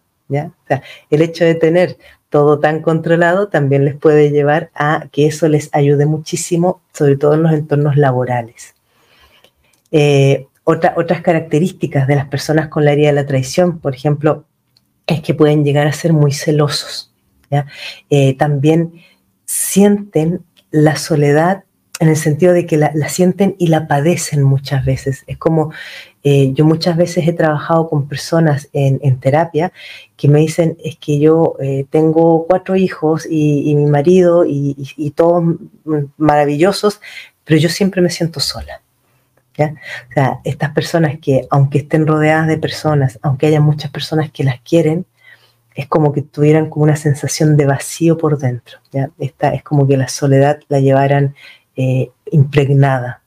el 1.11 1.23
hecho 1.23 1.45
de 1.45 1.55
tener 1.55 1.97
todo 2.29 2.59
tan 2.59 2.83
controlado 2.83 3.49
también 3.49 3.85
les 3.85 3.97
puede 3.97 4.31
llevar 4.31 4.71
a 4.75 5.09
que 5.13 5.27
eso 5.27 5.49
les 5.49 5.71
ayude 5.73 6.05
muchísimo, 6.05 6.83
sobre 6.93 7.17
todo 7.17 7.35
en 7.35 7.43
los 7.45 7.53
entornos 7.53 7.97
laborales. 7.97 8.75
Eh, 9.91 10.47
otras 10.65 11.23
características 11.23 12.07
de 12.07 12.17
las 12.17 12.27
personas 12.27 12.69
con 12.69 12.85
la 12.85 12.93
herida 12.93 13.07
de 13.07 13.15
la 13.15 13.27
traición, 13.27 13.79
por 13.79 13.95
ejemplo, 13.95 14.45
es 15.07 15.23
que 15.23 15.33
pueden 15.33 15.65
llegar 15.65 15.87
a 15.87 15.93
ser 15.93 16.13
muy 16.13 16.33
celosos. 16.33 17.15
Eh, 18.11 18.37
también 18.37 18.93
sienten 19.47 20.43
la 20.71 20.97
soledad 20.97 21.65
en 22.01 22.09
el 22.09 22.17
sentido 22.17 22.53
de 22.53 22.67
que 22.67 22.77
la, 22.77 22.93
sienten 23.09 23.57
y 23.59 23.69
la 23.69 23.89
padecen 23.89 24.43
muchas 24.43 24.85
veces. 24.85 25.25
Es 25.27 25.37
como 25.37 25.73
eh, 26.23 26.53
yo 26.55 26.65
muchas 26.65 26.97
veces 26.97 27.27
he 27.27 27.33
trabajado 27.33 27.89
con 27.89 28.09
personas 28.09 28.69
en, 28.73 29.19
terapia 29.19 29.73
que 30.17 30.29
me 30.29 30.41
dicen, 30.41 30.77
es 30.85 30.97
que 30.97 31.19
yo 31.19 31.57
eh, 31.61 31.87
tengo 31.91 32.47
cuatro 32.47 32.77
hijos 32.77 33.27
y, 33.29 33.75
mi 33.75 33.87
marido 33.87 34.45
y, 34.47 35.13
todos 35.17 35.43
maravillosos, 36.17 37.01
pero 37.45 37.59
yo 37.59 37.69
siempre 37.69 38.01
me 38.01 38.11
siento 38.11 38.41
sola. 38.41 38.81
O 39.61 40.13
sea, 40.15 40.39
estas 40.45 40.71
personas 40.71 41.19
que, 41.21 41.49
aunque 41.51 41.79
estén 41.79 42.07
rodeadas 42.07 42.47
de 42.47 42.59
personas, 42.59 43.19
aunque 43.23 43.49
haya 43.49 43.61
muchas 43.61 43.91
personas 43.91 44.31
que 44.31 44.45
las 44.45 44.61
quieren, 44.61 45.05
es 45.75 45.87
como 45.87 46.13
que 46.13 46.23
tuvieran 46.23 46.71
como 46.71 46.85
una 46.85 46.97
sensación 46.97 47.57
de 47.57 47.67
vacío 47.67 48.19
por 48.19 48.39
dentro. 48.39 48.79
¿ya? 48.93 49.11
Esta, 49.19 49.55
es 49.55 49.63
como 49.63 49.87
que 49.87 49.97
la 49.97 50.09
soledad 50.09 50.61
la 50.69 50.81
llevaran 50.81 51.35
eh, 51.81 52.11
impregnada. 52.33 53.23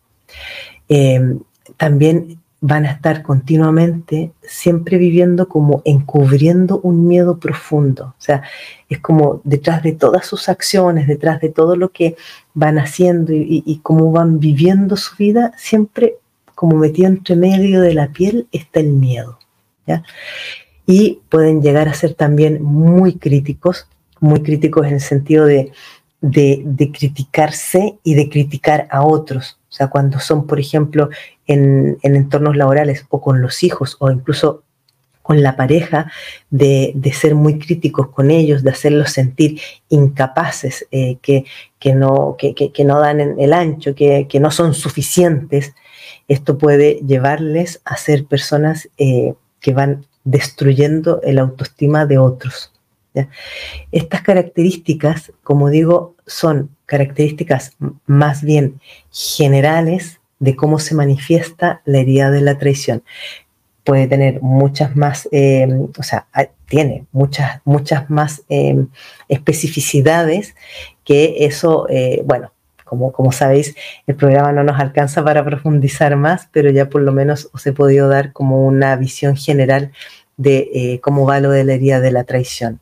Eh, 0.90 1.38
también 1.78 2.38
van 2.60 2.86
a 2.86 2.92
estar 2.92 3.24
continuamente 3.24 4.34
siempre 4.42 4.98
viviendo 4.98 5.48
como 5.48 5.82
encubriendo 5.86 6.82
un 6.82 7.08
miedo 7.08 7.40
profundo. 7.40 8.08
O 8.08 8.22
sea, 8.22 8.44
es 8.90 9.00
como 9.00 9.40
detrás 9.46 9.84
de 9.84 9.94
todas 9.94 10.26
sus 10.26 10.50
acciones, 10.50 11.08
detrás 11.08 11.40
de 11.40 11.48
todo 11.48 11.78
lo 11.78 11.94
que 11.94 12.18
van 12.54 12.78
haciendo 12.78 13.32
y, 13.34 13.80
cómo 13.84 14.12
van 14.12 14.42
viviendo 14.42 14.98
su 14.98 15.16
vida, 15.16 15.54
siempre 15.56 16.16
como 16.54 16.76
metido 16.76 17.08
entre 17.08 17.38
medio 17.38 17.80
de 17.80 17.94
la 17.94 18.10
piel 18.10 18.50
está 18.52 18.82
el 18.82 18.92
miedo. 18.92 19.40
Y 20.86 21.22
pueden 21.30 21.62
llegar 21.62 21.88
a 21.88 21.94
ser 21.94 22.16
también 22.16 22.62
muy 22.62 23.16
críticos, 23.16 23.88
muy 24.20 24.44
críticos 24.44 24.88
en 24.88 24.96
el 24.96 25.02
sentido 25.02 25.46
de 25.46 25.72
de, 26.22 26.92
criticarse 26.94 27.98
y 28.04 28.14
de 28.14 28.30
criticar 28.30 28.88
a 28.92 29.04
otros. 29.04 29.58
O 29.70 29.74
sea, 29.74 29.88
cuando 29.88 30.20
son, 30.20 30.48
por 30.48 30.60
ejemplo, 30.60 31.10
en, 31.48 31.98
entornos 32.04 32.56
laborales 32.56 33.06
o 33.10 33.22
con 33.22 33.42
los 33.42 33.64
hijos 33.64 33.98
o 34.00 34.12
incluso 34.12 34.64
con 35.22 35.44
la 35.44 35.56
pareja, 35.56 36.12
de, 36.50 36.94
ser 37.14 37.36
muy 37.36 37.60
críticos 37.60 38.10
con 38.10 38.32
ellos, 38.32 38.64
de 38.64 38.72
hacerlos 38.72 39.12
sentir 39.12 39.62
incapaces, 39.90 40.88
eh, 40.92 41.18
que, 41.22 41.46
que, 41.80 41.94
no, 41.94 42.36
que, 42.38 42.84
no 42.84 43.00
dan 43.00 43.40
el 43.40 43.54
ancho, 43.54 43.94
que, 43.96 44.28
no 44.40 44.52
son 44.52 44.74
suficientes, 44.74 45.74
esto 46.28 46.58
puede 46.58 47.02
llevarles 47.06 47.82
a 47.86 47.98
ser 47.98 48.26
personas 48.26 48.90
eh, 48.98 49.34
que 49.60 49.74
van 49.74 50.06
destruyendo 50.24 51.22
el 51.24 51.40
autoestima 51.40 52.06
de 52.06 52.18
otros. 52.18 52.71
Estas 53.92 54.22
características, 54.22 55.32
como 55.44 55.70
digo, 55.70 56.16
son 56.26 56.76
características 56.86 57.76
más 58.06 58.44
bien 58.44 58.80
generales 59.12 60.20
de 60.40 60.56
cómo 60.56 60.80
se 60.80 60.96
manifiesta 60.96 61.82
la 61.86 62.00
herida 62.00 62.32
de 62.32 62.42
la 62.42 62.58
traición. 62.58 63.04
Puede 63.84 64.08
tener 64.08 64.42
muchas 64.42 64.96
más, 64.96 65.28
eh, 65.32 65.68
o 65.98 66.04
sea, 66.04 66.28
tiene 66.68 67.06
muchas, 67.12 67.62
muchas 67.66 68.10
más 68.10 68.44
eh, 68.48 68.86
especificidades 69.28 70.56
que 71.04 71.46
eso, 71.46 71.88
eh, 71.90 72.22
bueno, 72.26 72.52
como, 72.86 73.12
como 73.12 73.32
sabéis, 73.32 73.76
el 74.06 74.16
programa 74.16 74.52
no 74.52 74.64
nos 74.64 74.80
alcanza 74.80 75.24
para 75.24 75.46
profundizar 75.46 76.16
más, 76.18 76.50
pero 76.52 76.70
ya 76.72 76.90
por 76.90 77.02
lo 77.02 77.12
menos 77.14 77.50
os 77.54 77.66
he 77.66 77.72
podido 77.72 78.10
dar 78.10 78.34
como 78.34 78.66
una 78.66 78.96
visión 78.98 79.38
general 79.38 79.92
de 80.38 80.70
eh, 80.74 81.00
cómo 81.02 81.26
va 81.26 81.40
lo 81.40 81.52
de 81.52 81.64
la 81.64 81.74
herida 81.74 82.00
de 82.00 82.12
la 82.12 82.24
traición. 82.24 82.80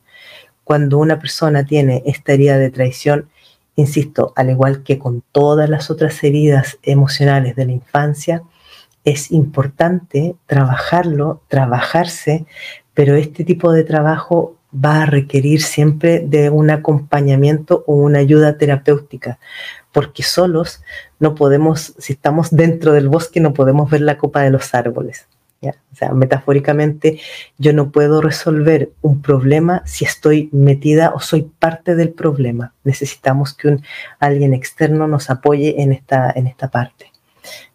Cuando 0.70 0.98
una 0.98 1.18
persona 1.18 1.64
tiene 1.64 2.04
esta 2.06 2.32
herida 2.32 2.56
de 2.56 2.70
traición, 2.70 3.28
insisto, 3.74 4.32
al 4.36 4.50
igual 4.50 4.84
que 4.84 5.00
con 5.00 5.24
todas 5.32 5.68
las 5.68 5.90
otras 5.90 6.22
heridas 6.22 6.78
emocionales 6.84 7.56
de 7.56 7.66
la 7.66 7.72
infancia, 7.72 8.44
es 9.04 9.32
importante 9.32 10.36
trabajarlo, 10.46 11.42
trabajarse, 11.48 12.46
pero 12.94 13.16
este 13.16 13.42
tipo 13.42 13.72
de 13.72 13.82
trabajo 13.82 14.58
va 14.72 15.02
a 15.02 15.06
requerir 15.06 15.60
siempre 15.60 16.20
de 16.20 16.50
un 16.50 16.70
acompañamiento 16.70 17.82
o 17.88 17.94
una 17.94 18.20
ayuda 18.20 18.56
terapéutica, 18.56 19.40
porque 19.90 20.22
solos 20.22 20.84
no 21.18 21.34
podemos, 21.34 21.94
si 21.98 22.12
estamos 22.12 22.48
dentro 22.52 22.92
del 22.92 23.08
bosque, 23.08 23.40
no 23.40 23.54
podemos 23.54 23.90
ver 23.90 24.02
la 24.02 24.18
copa 24.18 24.42
de 24.42 24.50
los 24.50 24.72
árboles. 24.72 25.26
O 25.62 25.94
sea, 25.94 26.12
metafóricamente, 26.12 27.20
yo 27.58 27.74
no 27.74 27.90
puedo 27.90 28.22
resolver 28.22 28.92
un 29.02 29.20
problema 29.20 29.82
si 29.84 30.06
estoy 30.06 30.48
metida 30.52 31.12
o 31.14 31.20
soy 31.20 31.42
parte 31.42 31.94
del 31.94 32.10
problema. 32.10 32.72
Necesitamos 32.84 33.52
que 33.52 33.68
un, 33.68 33.84
alguien 34.18 34.54
externo 34.54 35.06
nos 35.06 35.28
apoye 35.28 35.82
en 35.82 35.92
esta, 35.92 36.32
en 36.34 36.46
esta 36.46 36.68
parte. 36.68 37.12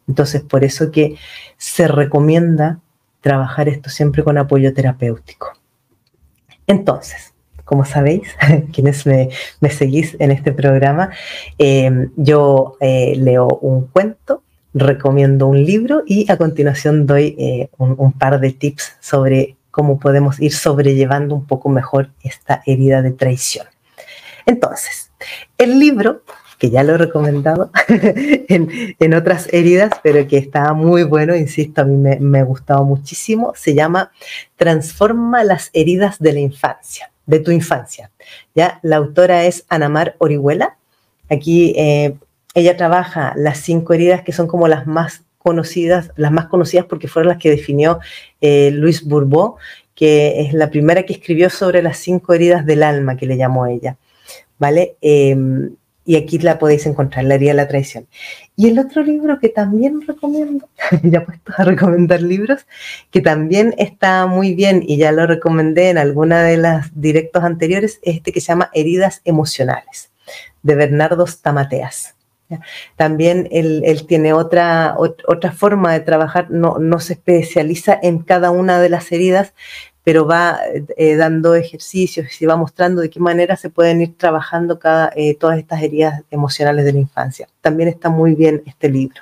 Entonces, 0.07 0.41
por 0.41 0.63
eso 0.63 0.91
que 0.91 1.15
se 1.57 1.87
recomienda 1.87 2.79
trabajar 3.21 3.69
esto 3.69 3.89
siempre 3.89 4.23
con 4.23 4.37
apoyo 4.39 4.73
terapéutico. 4.73 5.53
Entonces, 6.65 7.35
como 7.65 7.85
sabéis, 7.85 8.35
quienes 8.73 9.05
me, 9.05 9.29
seguís 9.69 10.15
en 10.19 10.31
este 10.31 10.53
programa, 10.53 11.11
eh, 11.59 12.09
yo 12.15 12.77
eh, 12.79 13.13
leo 13.15 13.47
un 13.47 13.87
cuento, 13.87 14.41
recomiendo 14.75 15.47
un 15.47 15.63
libro 15.63 16.03
y 16.05 16.29
a 16.29 16.37
continuación 16.37 17.07
doy 17.07 17.35
eh, 17.39 17.69
un, 17.77 18.11
par 18.11 18.39
de 18.41 18.51
tips 18.51 18.97
sobre 18.99 19.55
cómo 19.71 19.99
podemos 19.99 20.39
ir 20.41 20.53
sobrellevando 20.53 21.33
un 21.33 21.47
poco 21.47 21.69
mejor 21.69 22.09
esta 22.23 22.61
herida 22.65 23.01
de 23.01 23.11
traición. 23.11 23.65
Entonces, 24.45 25.11
el 25.57 25.79
libro 25.79 26.21
que 26.59 26.69
ya 26.69 26.83
lo 26.83 26.95
he 26.95 26.97
recomendado 26.97 27.71
en, 27.87 29.13
otras 29.13 29.47
heridas, 29.53 29.91
pero 30.03 30.27
que 30.27 30.37
está 30.37 30.73
muy 30.73 31.03
bueno, 31.03 31.35
insisto, 31.35 31.81
a 31.81 31.85
mí 31.85 31.95
me, 31.95 32.17
me, 32.19 32.39
ha 32.39 32.43
gustado 32.43 32.83
muchísimo. 32.85 33.53
Se 33.55 33.73
llama 33.73 34.11
Transforma 34.55 35.43
las 35.43 35.69
heridas 35.73 36.19
de 36.19 36.33
la 36.33 36.39
infancia, 36.39 37.11
de 37.25 37.39
tu 37.39 37.51
infancia. 37.51 38.11
¿ya? 38.53 38.79
La 38.83 38.97
autora 38.97 39.45
es 39.45 39.65
Anamar 39.69 40.15
Orihuela. 40.19 40.77
Aquí 41.29 41.73
eh, 41.75 42.15
ella 42.55 42.77
trabaja 42.77 43.33
las 43.35 43.59
cinco 43.59 43.93
heridas 43.93 44.23
que 44.23 44.31
son 44.31 44.47
como 44.47 44.67
las 44.67 44.87
más 44.87 45.23
conocidas, 45.37 46.09
las 46.15 46.31
más 46.31 46.47
conocidas 46.47 46.85
porque 46.87 47.07
fueron 47.07 47.29
las 47.29 47.37
que 47.37 47.51
definió 47.51 47.99
eh, 48.41 48.71
Luis 48.71 49.03
Bourbeau, 49.03 49.57
que 49.93 50.41
es 50.41 50.53
la 50.53 50.71
primera 50.71 51.03
que 51.03 51.13
escribió 51.13 51.49
sobre 51.51 51.83
las 51.83 51.97
cinco 51.97 52.33
heridas 52.33 52.65
del 52.65 52.81
alma, 52.81 53.15
que 53.17 53.27
le 53.27 53.37
llamó 53.37 53.67
ella. 53.67 53.97
¿Vale? 54.57 54.95
Em, 55.01 55.75
y 56.05 56.15
aquí 56.15 56.37
la 56.39 56.59
podéis 56.59 56.85
encontrar, 56.85 57.25
La 57.25 57.35
herida 57.35 57.51
de 57.51 57.57
la 57.57 57.67
traición. 57.67 58.07
Y 58.55 58.69
el 58.69 58.79
otro 58.79 59.03
libro 59.03 59.39
que 59.39 59.49
también 59.49 60.01
recomiendo, 60.07 60.69
ya 61.03 61.25
puesto 61.25 61.51
a 61.57 61.63
recomendar 61.63 62.21
libros, 62.21 62.65
que 63.11 63.21
también 63.21 63.75
está 63.77 64.27
muy 64.27 64.53
bien 64.53 64.83
y 64.87 64.97
ya 64.97 65.11
lo 65.11 65.27
recomendé 65.27 65.89
en 65.89 65.97
alguna 65.97 66.43
de 66.43 66.57
las 66.57 66.89
directos 66.99 67.43
anteriores, 67.43 67.99
es 68.03 68.17
este 68.17 68.31
que 68.31 68.39
se 68.39 68.47
llama 68.47 68.69
Heridas 68.73 69.21
Emocionales, 69.25 70.11
de 70.63 70.75
Bernardo 70.75 71.27
Stamateas. 71.27 72.14
También 72.95 73.47
él, 73.51 74.05
tiene 74.07 74.33
otra, 74.33 74.95
otra 74.97 75.51
forma 75.51 75.93
de 75.93 75.99
trabajar, 75.99 76.51
no, 76.51 76.99
se 76.99 77.13
especializa 77.13 77.97
en 78.01 78.19
cada 78.19 78.51
una 78.51 78.79
de 78.79 78.89
las 78.89 79.11
heridas, 79.11 79.53
pero 80.03 80.27
va 80.27 80.59
eh, 80.97 81.15
dando 81.15 81.55
ejercicios 81.55 82.39
y 82.39 82.45
va 82.45 82.55
mostrando 82.55 83.01
de 83.01 83.09
qué 83.09 83.19
manera 83.19 83.55
se 83.55 83.71
pueden 83.71 84.01
ir 84.01 84.15
trabajando 84.17 84.79
eh, 85.15 85.35
todas 85.35 85.57
estas 85.57 85.81
heridas 85.81 86.21
emocionales 86.29 86.85
de 86.85 86.93
la 86.93 86.99
infancia. 86.99 87.47
También 87.61 87.89
está 87.89 88.09
muy 88.09 88.35
bien 88.35 88.61
este 88.67 88.89
libro. 88.89 89.21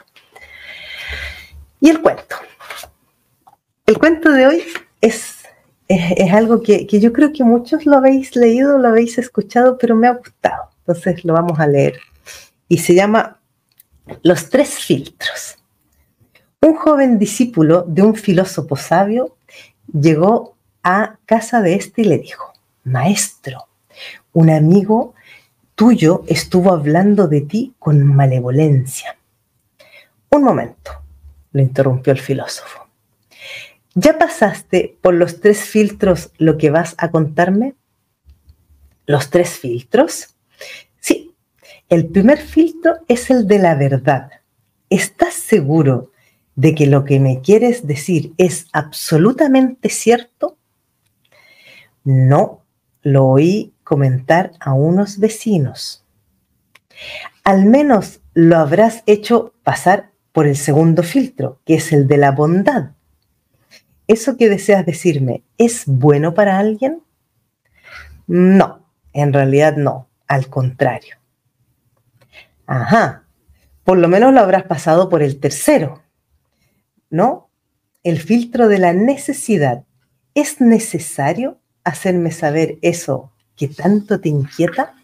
Y 1.79 1.89
el 1.89 2.01
cuento. 2.01 2.35
El 3.85 3.97
cuento 3.97 4.31
de 4.31 4.47
hoy 4.47 4.63
es, 4.99 5.43
es, 5.87 6.33
algo 6.33 6.61
que, 6.61 6.87
que, 6.87 6.99
yo 6.99 7.11
creo 7.13 7.31
que 7.31 7.43
muchos 7.43 7.85
lo 7.85 7.97
habéis 7.97 8.35
leído, 8.35 8.77
lo 8.77 8.89
habéis 8.89 9.17
escuchado, 9.17 9.77
pero 9.77 9.95
me 9.95 10.07
ha 10.07 10.13
gustado. 10.13 10.69
Entonces 10.79 11.23
lo 11.23 11.33
vamos 11.33 11.59
a 11.59 11.67
leer. 11.67 11.99
Y 12.67 12.77
se 12.79 12.95
llama 12.95 13.39
Los 14.21 14.49
tres 14.49 14.79
filtros. 14.79 15.57
Un 16.61 16.75
joven 16.75 17.19
discípulo 17.19 17.83
de 17.87 18.01
un 18.01 18.15
filósofo 18.15 18.75
sabio 18.75 19.37
llegó 19.91 20.55
a 20.83 21.17
casa 21.25 21.61
de 21.61 21.75
este 21.75 22.01
y 22.01 22.05
le 22.05 22.17
dijo, 22.19 22.53
Maestro, 22.83 23.67
un 24.33 24.49
amigo 24.49 25.13
tuyo 25.75 26.23
estuvo 26.27 26.71
hablando 26.71 27.27
de 27.27 27.41
ti 27.41 27.73
con 27.79 28.03
malevolencia. 28.03 29.17
Un 30.29 30.43
momento, 30.43 30.91
lo 31.51 31.61
interrumpió 31.61 32.13
el 32.13 32.19
filósofo. 32.19 32.87
¿Ya 33.95 34.17
pasaste 34.17 34.97
por 35.01 35.13
los 35.13 35.39
tres 35.39 35.61
filtros 35.65 36.31
lo 36.37 36.57
que 36.57 36.71
vas 36.71 36.95
a 36.97 37.11
contarme? 37.11 37.75
¿Los 39.05 39.29
tres 39.29 39.59
filtros? 39.59 40.32
El 41.93 42.07
primer 42.07 42.39
filtro 42.39 42.95
es 43.07 43.29
el 43.29 43.45
de 43.45 43.59
la 43.59 43.75
verdad. 43.75 44.31
¿Estás 44.89 45.35
seguro 45.35 46.11
de 46.55 46.73
que 46.73 46.87
lo 46.87 47.05
que 47.05 47.19
me 47.19 47.41
quieres 47.41 47.85
decir 47.85 48.33
es 48.39 48.65
absolutamente 48.73 49.89
cierto? 49.89 50.57
No, 52.03 52.63
lo 53.03 53.27
oí 53.27 53.75
comentar 53.83 54.53
a 54.59 54.73
unos 54.73 55.19
vecinos. 55.19 56.03
Al 57.43 57.65
menos 57.65 58.21
lo 58.33 58.57
habrás 58.57 59.03
hecho 59.05 59.53
pasar 59.61 60.09
por 60.31 60.47
el 60.47 60.57
segundo 60.57 61.03
filtro, 61.03 61.59
que 61.63 61.75
es 61.75 61.93
el 61.93 62.07
de 62.07 62.17
la 62.17 62.31
bondad. 62.31 62.93
¿Eso 64.07 64.35
que 64.35 64.49
deseas 64.49 64.83
decirme 64.83 65.43
es 65.59 65.83
bueno 65.85 66.33
para 66.33 66.57
alguien? 66.57 67.03
No, 68.25 68.83
en 69.13 69.31
realidad 69.31 69.77
no, 69.77 70.07
al 70.27 70.47
contrario. 70.47 71.17
Ajá, 72.65 73.25
por 73.83 73.97
lo 73.97 74.07
menos 74.07 74.33
lo 74.33 74.39
habrás 74.39 74.63
pasado 74.63 75.09
por 75.09 75.21
el 75.21 75.39
tercero, 75.39 76.01
¿no? 77.09 77.49
El 78.03 78.19
filtro 78.19 78.67
de 78.67 78.79
la 78.79 78.93
necesidad. 78.93 79.85
¿Es 80.33 80.61
necesario 80.61 81.59
hacerme 81.83 82.31
saber 82.31 82.77
eso 82.81 83.33
que 83.55 83.67
tanto 83.67 84.19
te 84.19 84.29
inquieta? 84.29 84.95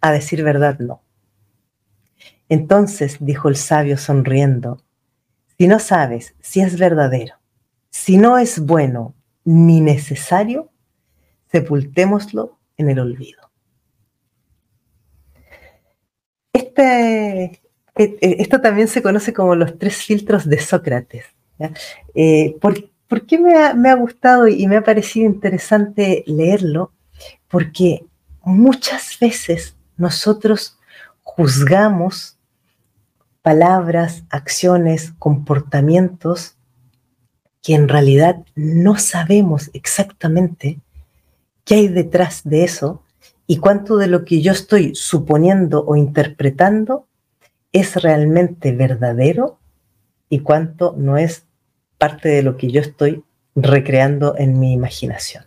A 0.00 0.12
decir 0.12 0.42
verdad, 0.42 0.78
no. 0.78 1.02
Entonces, 2.48 3.16
dijo 3.20 3.48
el 3.48 3.56
sabio 3.56 3.96
sonriendo, 3.96 4.82
si 5.58 5.66
no 5.66 5.78
sabes 5.78 6.34
si 6.40 6.60
es 6.60 6.78
verdadero, 6.78 7.34
si 7.90 8.18
no 8.18 8.38
es 8.38 8.60
bueno 8.60 9.14
ni 9.44 9.80
necesario, 9.80 10.70
sepultémoslo 11.50 12.58
en 12.76 12.90
el 12.90 12.98
olvido. 12.98 13.45
Este, 16.76 17.62
e, 17.96 18.18
e, 18.20 18.36
esto 18.40 18.60
también 18.60 18.88
se 18.88 19.02
conoce 19.02 19.32
como 19.32 19.54
los 19.54 19.78
tres 19.78 19.96
filtros 19.96 20.48
de 20.48 20.60
Sócrates. 20.60 21.24
Eh, 22.14 22.56
¿Por 22.60 23.26
qué 23.26 23.38
me 23.38 23.54
ha, 23.56 23.94
gustado 23.94 24.46
y 24.46 24.66
me 24.66 24.76
ha 24.76 24.84
parecido 24.84 25.26
interesante 25.26 26.22
leerlo? 26.26 26.92
Porque 27.48 28.04
muchas 28.42 29.18
veces 29.18 29.74
nosotros 29.96 30.78
juzgamos 31.22 32.36
palabras, 33.40 34.24
acciones, 34.28 35.12
comportamientos 35.18 36.56
que 37.62 37.74
en 37.74 37.88
realidad 37.88 38.44
no 38.54 38.98
sabemos 38.98 39.70
exactamente 39.72 40.78
qué 41.64 41.76
hay 41.76 41.88
detrás 41.88 42.42
de 42.44 42.64
eso 42.64 43.02
y 43.46 43.58
cuánto 43.58 43.96
de 43.96 44.08
lo 44.08 44.24
que 44.24 44.42
yo 44.42 44.52
estoy 44.52 44.94
suponiendo 44.94 45.84
o 45.84 45.96
interpretando 45.96 47.06
es 47.72 47.96
realmente 47.96 48.72
verdadero 48.72 49.58
y 50.28 50.40
cuánto 50.40 50.94
no 50.96 51.16
es 51.16 51.46
parte 51.98 52.28
de 52.28 52.42
lo 52.42 52.56
que 52.56 52.70
yo 52.70 52.80
estoy 52.80 53.24
recreando 53.54 54.36
en 54.36 54.58
mi 54.58 54.72
imaginación. 54.72 55.44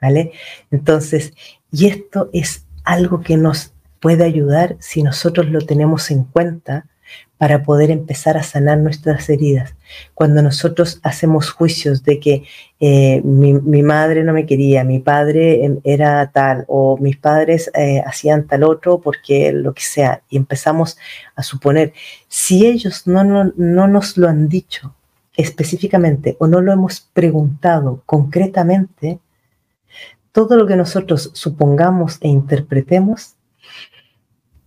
¿Vale? 0.00 0.32
Entonces, 0.70 1.32
y 1.72 1.86
esto 1.86 2.30
es 2.32 2.66
algo 2.84 3.20
que 3.20 3.36
nos 3.36 3.72
puede 4.00 4.24
ayudar 4.24 4.76
si 4.78 5.02
nosotros 5.02 5.48
lo 5.48 5.60
tenemos 5.60 6.10
en 6.10 6.24
cuenta 6.24 6.86
para 7.38 7.62
poder 7.62 7.90
empezar 7.90 8.36
a 8.36 8.42
sanar 8.42 8.78
nuestras 8.78 9.30
heridas. 9.30 9.74
Cuando 10.12 10.42
nosotros 10.42 11.00
hacemos 11.04 11.50
juicios 11.50 12.02
de 12.02 12.18
que 12.18 12.44
eh, 12.80 13.22
mi, 13.22 13.82
madre 13.82 14.24
no 14.24 14.32
me 14.32 14.44
quería, 14.44 14.82
mi 14.82 14.98
padre 14.98 15.64
em, 15.64 15.80
era 15.84 16.30
tal 16.32 16.64
o 16.66 16.98
mis 16.98 17.16
padres 17.16 17.70
eh, 17.74 18.02
hacían 18.04 18.46
tal 18.48 18.64
otro 18.64 19.00
porque 19.00 19.52
lo 19.52 19.72
que 19.72 19.82
sea, 19.82 20.22
y 20.28 20.36
empezamos 20.36 20.98
a 21.36 21.42
suponer, 21.44 21.92
si 22.26 22.66
ellos 22.66 23.06
no, 23.06 23.22
no, 23.22 23.52
no 23.56 23.86
nos 23.86 24.16
lo 24.16 24.28
han 24.28 24.48
dicho 24.48 24.94
específicamente 25.36 26.36
o 26.40 26.48
no 26.48 26.60
lo 26.60 26.72
hemos 26.72 27.00
preguntado 27.00 28.02
concretamente, 28.04 29.20
todo 30.32 30.56
lo 30.56 30.66
que 30.66 30.76
nosotros 30.76 31.30
supongamos 31.34 32.18
e 32.20 32.28
interpretemos 32.28 33.36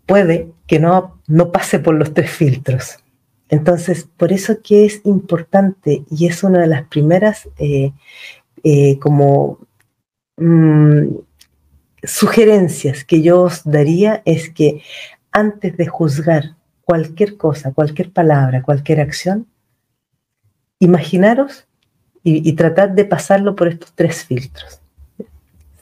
puede 0.06 0.52
que 0.68 0.80
no, 0.80 1.21
no 1.32 1.52
pase 1.52 1.80
por 1.80 1.96
los 1.96 2.14
tres 2.14 2.30
filtros. 2.30 2.98
Entonces, 3.48 4.08
por 4.18 4.34
eso 4.34 4.62
que 4.62 4.86
es 4.86 5.02
importante 5.06 6.04
y 6.10 6.28
es 6.28 6.44
una 6.44 6.60
de 6.60 6.68
las 6.68 6.84
primeras 6.88 7.50
eh, 7.58 7.94
eh, 8.64 9.00
como 9.00 9.60
mm, 10.38 11.16
sugerencias 12.04 13.06
que 13.06 13.22
yo 13.22 13.44
os 13.44 13.64
daría 13.64 14.22
es 14.26 14.50
que 14.50 14.82
antes 15.32 15.78
de 15.78 15.88
juzgar 15.88 16.56
cualquier 16.84 17.38
cosa, 17.38 17.72
cualquier 17.72 18.12
palabra, 18.12 18.62
cualquier 18.62 19.00
acción, 19.00 19.48
imaginaros 20.80 21.66
y, 22.24 22.48
y 22.48 22.54
tratad 22.54 22.90
de 22.90 23.06
pasarlo 23.06 23.56
por 23.56 23.70
estos 23.70 23.94
tres 23.94 24.26
filtros. 24.26 24.82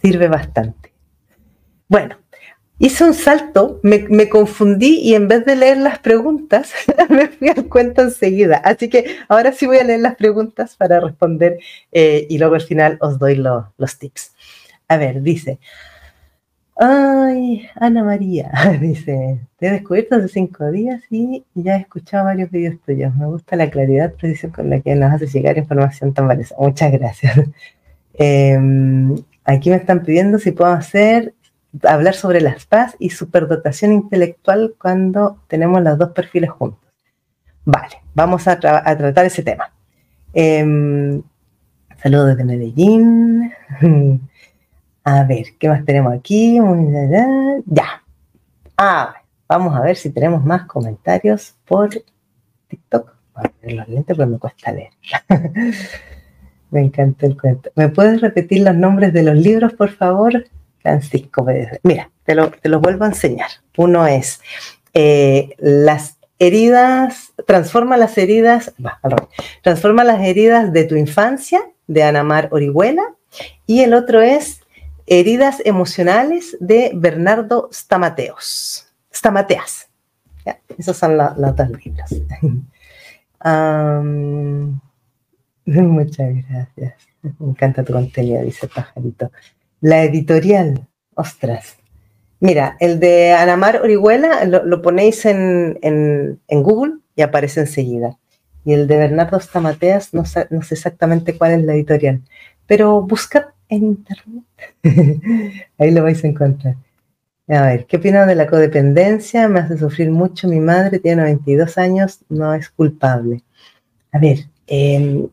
Sirve 0.02 0.28
bastante. 0.28 0.94
Bueno, 1.88 2.18
hice 2.80 3.04
un 3.04 3.14
salto, 3.14 3.80
me, 3.84 4.30
confundí 4.30 5.00
y 5.02 5.14
en 5.14 5.28
vez 5.28 5.46
de 5.46 5.56
leer 5.56 5.78
las 5.78 6.00
preguntas, 6.00 6.74
me 7.10 7.28
fui 7.28 7.50
al 7.50 7.68
cuento 7.68 8.02
enseguida. 8.02 8.58
Así 8.58 8.90
que 8.90 9.18
ahora 9.28 9.52
sí 9.52 9.68
voy 9.68 9.78
a 9.78 9.84
leer 9.84 10.00
las 10.00 10.16
preguntas 10.16 10.76
para 10.76 11.00
responder 11.00 11.60
eh, 11.92 12.26
y 12.30 12.38
luego 12.40 12.56
al 12.56 12.62
final 12.62 12.98
os 13.02 13.20
doy 13.20 13.36
los 13.36 14.00
tips. 14.00 14.34
A 14.88 14.98
ver, 14.98 15.22
dice, 15.22 15.60
ay, 16.78 17.68
Ana 17.76 18.04
María, 18.04 18.52
dice, 18.82 19.42
te 19.58 19.68
he 19.68 19.72
descubierto 19.72 20.16
hace 20.16 20.30
cinco 20.30 20.72
días 20.72 21.04
y 21.12 21.44
ya 21.54 21.76
he 21.76 21.82
escuchado 21.82 22.26
varios 22.26 22.50
videos 22.50 22.82
tuyos. 22.86 23.14
Me 23.16 23.28
gusta 23.28 23.56
la 23.58 23.70
claridad, 23.70 24.14
precisión 24.14 24.52
con 24.52 24.70
la 24.70 24.80
que 24.80 24.96
nos 24.96 25.14
hace 25.14 25.28
llegar 25.28 25.58
información 25.58 26.14
tan 26.14 26.28
valiosa. 26.28 26.56
Muchas 26.58 26.92
gracias. 26.92 27.36
Em, 28.22 29.16
aquí 29.46 29.70
me 29.70 29.78
están 29.78 30.04
pidiendo 30.04 30.40
si 30.40 30.52
puedo 30.52 30.74
hacer 30.74 31.34
hablar 31.84 32.14
sobre 32.14 32.42
las 32.42 32.66
paz 32.66 32.96
y 33.00 33.12
superdotación 33.12 33.94
intelectual 33.94 34.76
cuando 34.80 35.40
tenemos 35.48 35.82
los 35.82 35.98
dos 35.98 36.10
perfiles 36.12 36.50
juntos. 36.50 36.90
Vale, 37.66 38.02
vamos 38.14 38.48
a, 38.48 38.60
tratar 38.60 39.26
ese 39.26 39.44
tema. 39.44 39.72
Eh, 40.34 41.22
saludos 42.02 42.28
desde 42.30 42.44
Medellín. 42.44 43.52
A 45.04 45.24
ver, 45.24 45.46
¿qué 45.58 45.70
más 45.70 45.84
tenemos 45.86 46.14
aquí? 46.14 46.60
Ya. 47.66 48.04
Ah, 48.78 49.16
vamos 49.48 49.76
a 49.76 49.82
ver 49.82 49.96
si 49.96 50.12
tenemos 50.12 50.44
más 50.44 50.68
comentarios 50.68 51.56
por 51.66 51.90
TikTok. 52.68 53.16
Voy 53.34 53.44
a 53.44 53.50
poner 53.50 53.76
los 53.76 53.88
lentes, 53.88 54.16
pero 54.16 54.30
me 54.30 54.38
cuesta 54.38 54.72
leer. 54.72 54.92
me 56.70 56.82
encanta 56.82 57.26
el 57.26 57.40
cuento. 57.42 57.72
¿Me 57.76 57.90
puedes 57.90 58.22
repetir 58.22 58.62
los 58.62 58.76
nombres 58.76 59.12
de 59.12 59.24
los 59.24 59.36
libros, 59.36 59.74
por 59.74 59.90
favor? 59.90 60.46
Francisco 60.82 61.46
Mira, 61.84 62.12
te 62.24 62.36
lo, 62.36 62.52
te 62.52 62.70
lo 62.70 62.80
vuelvo 62.80 63.06
a 63.06 63.08
enseñar. 63.08 63.50
Uno 63.78 64.08
es 64.08 64.42
eh, 64.94 65.56
las 65.58 66.18
heridas, 66.40 67.34
transforma 67.46 67.98
las 67.98 68.18
heridas, 68.18 68.74
transforma 69.62 70.04
las 70.04 70.22
heridas 70.22 70.74
de 70.74 70.86
tu 70.86 70.96
infancia, 70.96 71.62
de 71.88 72.04
Anamar 72.04 72.50
Orihuela, 72.52 73.04
y 73.66 73.82
el 73.82 73.94
otro 73.94 74.22
es 74.22 74.62
Heridas 75.12 75.60
emocionales 75.66 76.56
de 76.60 76.92
Bernardo 76.94 77.68
Stamateos. 77.74 78.94
Stamateas. 79.12 79.90
Esos 80.78 80.98
son 80.98 81.18
los 81.18 81.56
dos 81.56 81.70
libros. 81.84 82.10
muchas 85.66 86.48
gracias. 86.48 86.96
Me 87.22 87.50
encanta 87.50 87.84
tu 87.84 87.94
contenido, 87.94 88.44
dice 88.44 88.68
Pajarito. 88.68 89.32
La 89.82 90.04
editorial, 90.04 90.88
ostras. 91.16 91.78
Mira, 92.42 92.78
el 92.80 93.00
de 93.00 93.34
Anamar 93.34 93.82
Orihuela 93.82 94.46
lo, 94.46 94.82
ponéis 94.82 95.26
en, 95.26 96.40
Google 96.50 96.96
y 97.16 97.22
aparece 97.22 97.62
enseguida. 97.62 98.18
Y 98.66 98.74
el 98.74 98.88
de 98.88 98.98
Bernardo 98.98 99.40
Stamateas, 99.40 100.14
no 100.14 100.24
no 100.50 100.62
sé 100.62 100.76
exactamente 100.76 101.38
cuál 101.38 101.54
es 101.54 101.64
la 101.64 101.74
editorial, 101.74 102.22
pero 102.68 103.02
buscad 103.02 103.46
en 103.70 103.84
internet. 103.84 104.44
Ahí 105.78 105.92
lo 105.92 106.04
vais 106.04 106.24
a 106.24 106.28
encontrar. 106.28 106.76
A 107.48 107.64
ver, 107.64 107.86
¿qué 107.86 107.98
opinan 107.98 108.28
de 108.28 108.36
la 108.36 108.48
codependencia? 108.48 109.48
Me 109.48 109.60
hace 109.60 109.78
sufrir 109.78 110.12
mucho. 110.12 110.48
Mi 110.48 110.60
madre 110.60 111.00
tiene 111.00 111.24
92 111.24 111.78
años, 111.78 112.20
no 112.30 112.54
es 112.54 112.70
culpable. 112.70 113.44
A 114.12 114.20
ver, 114.20 114.40
eh, 114.68 115.28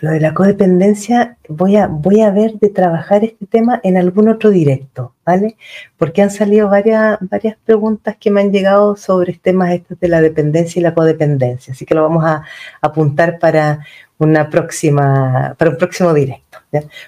lo 0.00 0.10
de 0.10 0.20
la 0.20 0.32
codependencia, 0.32 1.36
voy 1.48 1.76
a, 1.76 1.86
voy 1.86 2.22
a 2.22 2.30
ver 2.30 2.54
de 2.54 2.70
trabajar 2.70 3.22
este 3.22 3.46
tema 3.46 3.80
en 3.82 3.96
algún 3.96 4.28
otro 4.28 4.50
directo, 4.50 5.14
¿vale? 5.26 5.56
Porque 5.98 6.22
han 6.22 6.30
salido 6.30 6.68
varias, 6.68 7.18
varias 7.20 7.56
preguntas 7.64 8.16
que 8.18 8.30
me 8.30 8.40
han 8.40 8.50
llegado 8.50 8.96
sobre 8.96 9.34
temas 9.34 9.72
estos 9.72 10.00
de 10.00 10.08
la 10.08 10.20
dependencia 10.22 10.80
y 10.80 10.82
la 10.82 10.94
codependencia. 10.94 11.74
Así 11.74 11.84
que 11.84 11.94
lo 11.94 12.02
vamos 12.02 12.24
a 12.24 12.42
apuntar 12.80 13.38
para 13.38 13.84
una 14.18 14.48
próxima, 14.48 15.54
para 15.58 15.70
un 15.70 15.76
próximo 15.76 16.14
directo, 16.14 16.58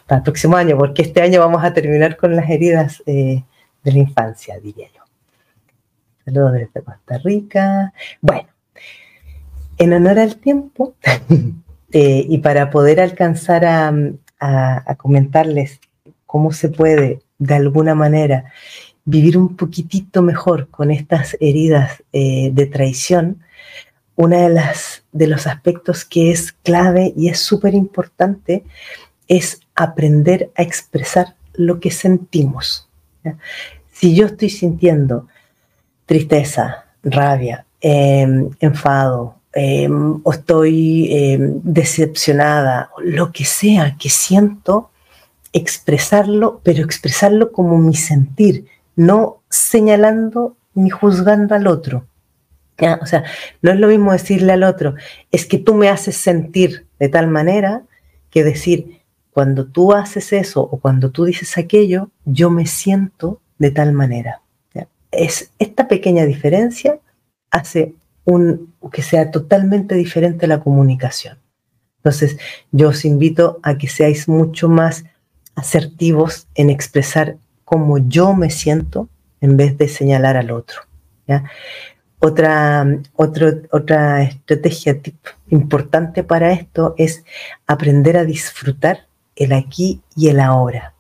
para 0.07 0.19
el 0.19 0.23
próximo 0.23 0.57
año, 0.57 0.77
porque 0.77 1.03
este 1.03 1.23
año 1.23 1.41
vamos 1.41 1.65
a 1.65 1.73
terminar 1.73 2.17
con 2.17 2.37
las 2.37 2.49
heridas 2.51 3.03
eh, 3.07 3.43
de 3.85 3.93
la 3.93 3.99
infancia, 3.99 4.59
diría 4.61 4.89
yo. 4.95 5.03
Saludos 6.25 6.53
desde 6.53 6.83
Costa 6.83 7.19
Rica. 7.19 7.93
Bueno, 8.21 8.49
en 9.79 9.93
honor 9.95 10.19
al 10.19 10.37
tiempo. 10.37 10.95
Eh, 11.93 12.27
y 12.29 12.39
para 12.39 12.71
poder 12.71 13.01
alcanzar 13.01 13.65
a, 13.65 13.93
comentarles 14.97 15.79
cómo 16.27 16.53
se 16.53 16.69
puede, 16.69 17.21
de 17.39 17.55
alguna 17.55 17.95
manera, 17.95 18.47
vivir 19.05 19.39
un 19.39 19.57
poquitito 19.57 20.21
mejor 20.23 20.69
con 20.69 20.91
estas 20.91 21.37
heridas 21.41 22.03
eh, 22.13 22.51
de 22.53 22.67
traición, 22.67 23.43
uno 24.17 24.39
de, 24.41 24.49
las, 24.49 25.05
de 25.13 25.27
los 25.29 25.47
aspectos 25.47 26.05
que 26.05 26.33
es 26.33 26.53
clave 26.53 27.13
y 27.17 27.29
es 27.29 27.39
súper 27.39 27.75
importante 27.75 28.65
es 29.29 29.61
aprender 29.75 30.51
a 30.57 30.63
expresar 30.63 31.37
lo 31.55 31.81
que 31.81 31.91
sentimos. 31.91 32.89
Si 33.93 34.15
yo 34.15 34.27
estoy 34.27 34.51
sintiendo 34.51 35.29
tristeza, 36.07 36.87
rabia, 37.03 37.67
em, 37.81 38.51
enfado, 38.61 39.37
Em, 39.55 40.21
o 40.23 40.33
estoy 40.33 41.09
em, 41.11 41.61
decepcionada, 41.63 42.91
lo 42.99 43.33
que 43.33 43.45
sea 43.45 43.97
que 43.99 44.09
siento, 44.09 44.91
expresarlo, 45.53 46.61
pero 46.63 46.83
expresarlo 46.83 47.53
como 47.53 47.77
mi 47.79 47.95
sentir, 47.95 48.67
no 48.97 49.43
señalando 49.51 50.57
ni 50.75 50.89
juzgando 50.89 51.55
al 51.55 51.67
otro. 51.67 52.07
O 53.01 53.07
sea, 53.07 53.23
no 53.61 53.71
es 53.71 53.79
lo 53.79 53.87
mismo 53.87 54.13
decirle 54.13 54.55
al 54.55 54.65
otro, 54.65 54.95
es 55.31 55.47
que 55.47 55.59
tú 55.59 55.75
me 55.75 55.89
haces 55.89 56.17
sentir 56.17 56.87
de 56.99 57.09
tal 57.09 57.29
manera 57.29 57.83
que 58.31 58.43
decir, 58.43 59.03
cuando 59.31 59.67
tú 59.67 59.93
haces 59.93 60.33
eso 60.33 60.63
o 60.63 60.81
cuando 60.81 61.11
tú 61.11 61.25
dices 61.25 61.57
aquello, 61.59 62.11
yo 62.25 62.51
me 62.51 62.67
siento 62.67 63.41
de 63.59 63.71
tal 63.71 63.93
manera. 63.93 64.41
Es 65.11 65.51
esta 65.59 65.89
pequeña 65.89 66.25
diferencia 66.25 66.99
hace 67.51 67.95
un, 68.25 68.75
que 68.93 69.03
sea 69.03 69.31
totalmente 69.31 69.95
diferente 69.95 70.47
la 70.47 70.61
comunicación. 70.61 71.39
Entonces, 71.99 72.37
yo 72.73 72.89
os 72.89 73.05
invito 73.05 73.61
a 73.63 73.79
que 73.79 73.89
seáis 73.89 74.29
mucho 74.29 74.69
más 74.69 75.05
asertivos 75.55 76.49
en 76.55 76.71
expresar 76.71 77.37
cómo 77.65 77.99
yo 77.99 78.35
me 78.35 78.51
siento 78.51 79.09
en 79.41 79.57
vez 79.57 79.79
de 79.79 79.89
señalar 79.89 80.37
al 80.37 80.51
otro. 80.51 80.83
Otra, 82.19 82.87
otra 83.17 84.23
estrategia 84.23 85.01
importante 85.49 86.23
para 86.23 86.53
esto 86.53 86.95
es 86.97 87.25
aprender 87.67 88.17
a 88.17 88.25
disfrutar 88.25 89.07
el 89.35 89.53
aquí 89.53 90.03
y 90.15 90.29
el 90.29 90.39
ahora. 90.39 90.95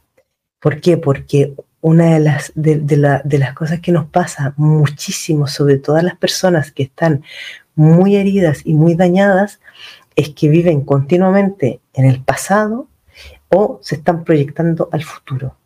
¿Por 0.61 0.81
qué? 0.81 0.97
Porque 0.97 1.55
una 1.83 2.15
de 2.15 2.21
las, 2.21 2.53
de, 2.55 3.39
las 3.39 3.55
cosas 3.55 3.81
que 3.81 3.91
nos 3.91 4.07
pasa 4.07 4.55
muchísimo, 4.57 5.49
sobre 5.49 5.79
todas 5.79 6.05
las 6.05 6.17
personas 6.17 6.71
que 6.71 6.85
están 6.85 7.25
muy 7.75 8.17
heridas 8.17 8.63
y 8.65 8.75
muy 8.75 8.95
dañadas, 8.95 9.61
es 10.15 10.31
que 10.31 10.49
viven 10.49 10.83
continuamente 10.83 11.81
en 11.93 12.07
el 12.07 12.23
pasado 12.23 12.89
o 13.49 13.81
se 13.83 13.97
están 13.97 14.23
proyectando 14.23 14.89
al 14.93 15.03
futuro. 15.03 15.57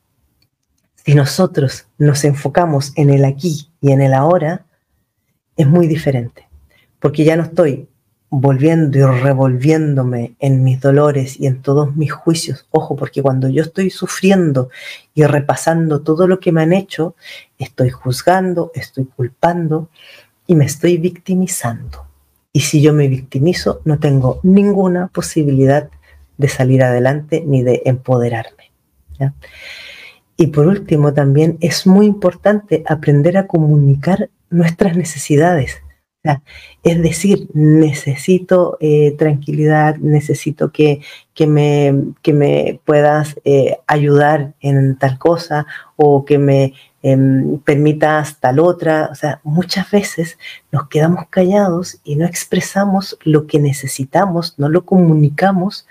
Si 0.94 1.14
nosotros 1.14 1.86
nos 1.98 2.24
enfocamos 2.24 2.92
en 2.96 3.10
el 3.10 3.24
aquí 3.24 3.70
y 3.82 3.92
en 3.92 4.00
el 4.00 4.14
ahora, 4.14 4.64
es 5.56 5.66
muy 5.66 5.86
diferente. 5.86 6.48
porque 6.98 7.24
ya 7.24 7.36
no 7.36 7.44
estoy 7.44 7.88
volviendo 8.30 8.98
y 8.98 9.02
revolviéndome 9.02 10.34
en 10.40 10.64
mis 10.64 10.80
dolores 10.80 11.38
y 11.38 11.46
en 11.46 11.62
todos 11.62 11.94
mis 11.96 12.12
juicios. 12.12 12.66
Ojo, 12.70 12.96
porque 12.96 13.22
cuando 13.22 13.48
yo 13.48 13.62
estoy 13.62 13.90
sufriendo 13.90 14.68
y 15.14 15.24
repasando 15.24 16.02
todo 16.02 16.26
lo 16.26 16.40
que 16.40 16.52
me 16.52 16.62
han 16.62 16.72
hecho, 16.72 17.14
estoy 17.58 17.90
juzgando, 17.90 18.72
estoy 18.74 19.04
culpando 19.04 19.88
y 20.46 20.54
me 20.54 20.64
estoy 20.64 20.96
victimizando. 20.96 22.06
Y 22.52 22.60
si 22.60 22.80
yo 22.80 22.92
me 22.92 23.08
victimizo, 23.08 23.80
no 23.84 23.98
tengo 23.98 24.40
ninguna 24.42 25.08
posibilidad 25.08 25.90
de 26.36 26.48
salir 26.48 26.82
adelante 26.82 27.42
ni 27.46 27.62
de 27.62 27.82
empoderarme. 27.84 28.72
Y 30.36 30.48
por 30.48 30.66
último, 30.66 31.14
también 31.14 31.56
es 31.60 31.86
muy 31.86 32.06
importante 32.06 32.82
aprender 32.86 33.38
a 33.38 33.46
comunicar 33.46 34.30
nuestras 34.50 34.96
necesidades 34.96 35.82
es 36.82 37.02
decir, 37.02 37.48
necesito 37.54 38.76
eh, 38.80 39.14
tranquilidad, 39.18 39.96
necesito 39.96 40.70
que, 40.70 41.00
me, 41.46 41.92
me, 42.24 42.80
puedas 42.84 43.36
eh, 43.44 43.78
ayudar 43.86 44.54
en 44.60 44.96
tal 44.96 45.18
cosa 45.18 45.66
o 45.96 46.24
que 46.24 46.38
me 46.38 46.74
em, 47.02 47.58
permitas 47.58 48.38
tal 48.40 48.60
otra. 48.60 49.08
O 49.10 49.14
sea, 49.14 49.40
muchas 49.42 49.90
veces 49.90 50.38
nos 50.70 50.88
quedamos 50.88 51.26
callados 51.28 52.00
y 52.04 52.16
no 52.16 52.24
expresamos 52.24 53.18
lo 53.24 53.46
que 53.46 53.58
necesitamos, 53.58 54.54
no 54.58 54.68
lo 54.68 54.84
comunicamos 54.84 55.86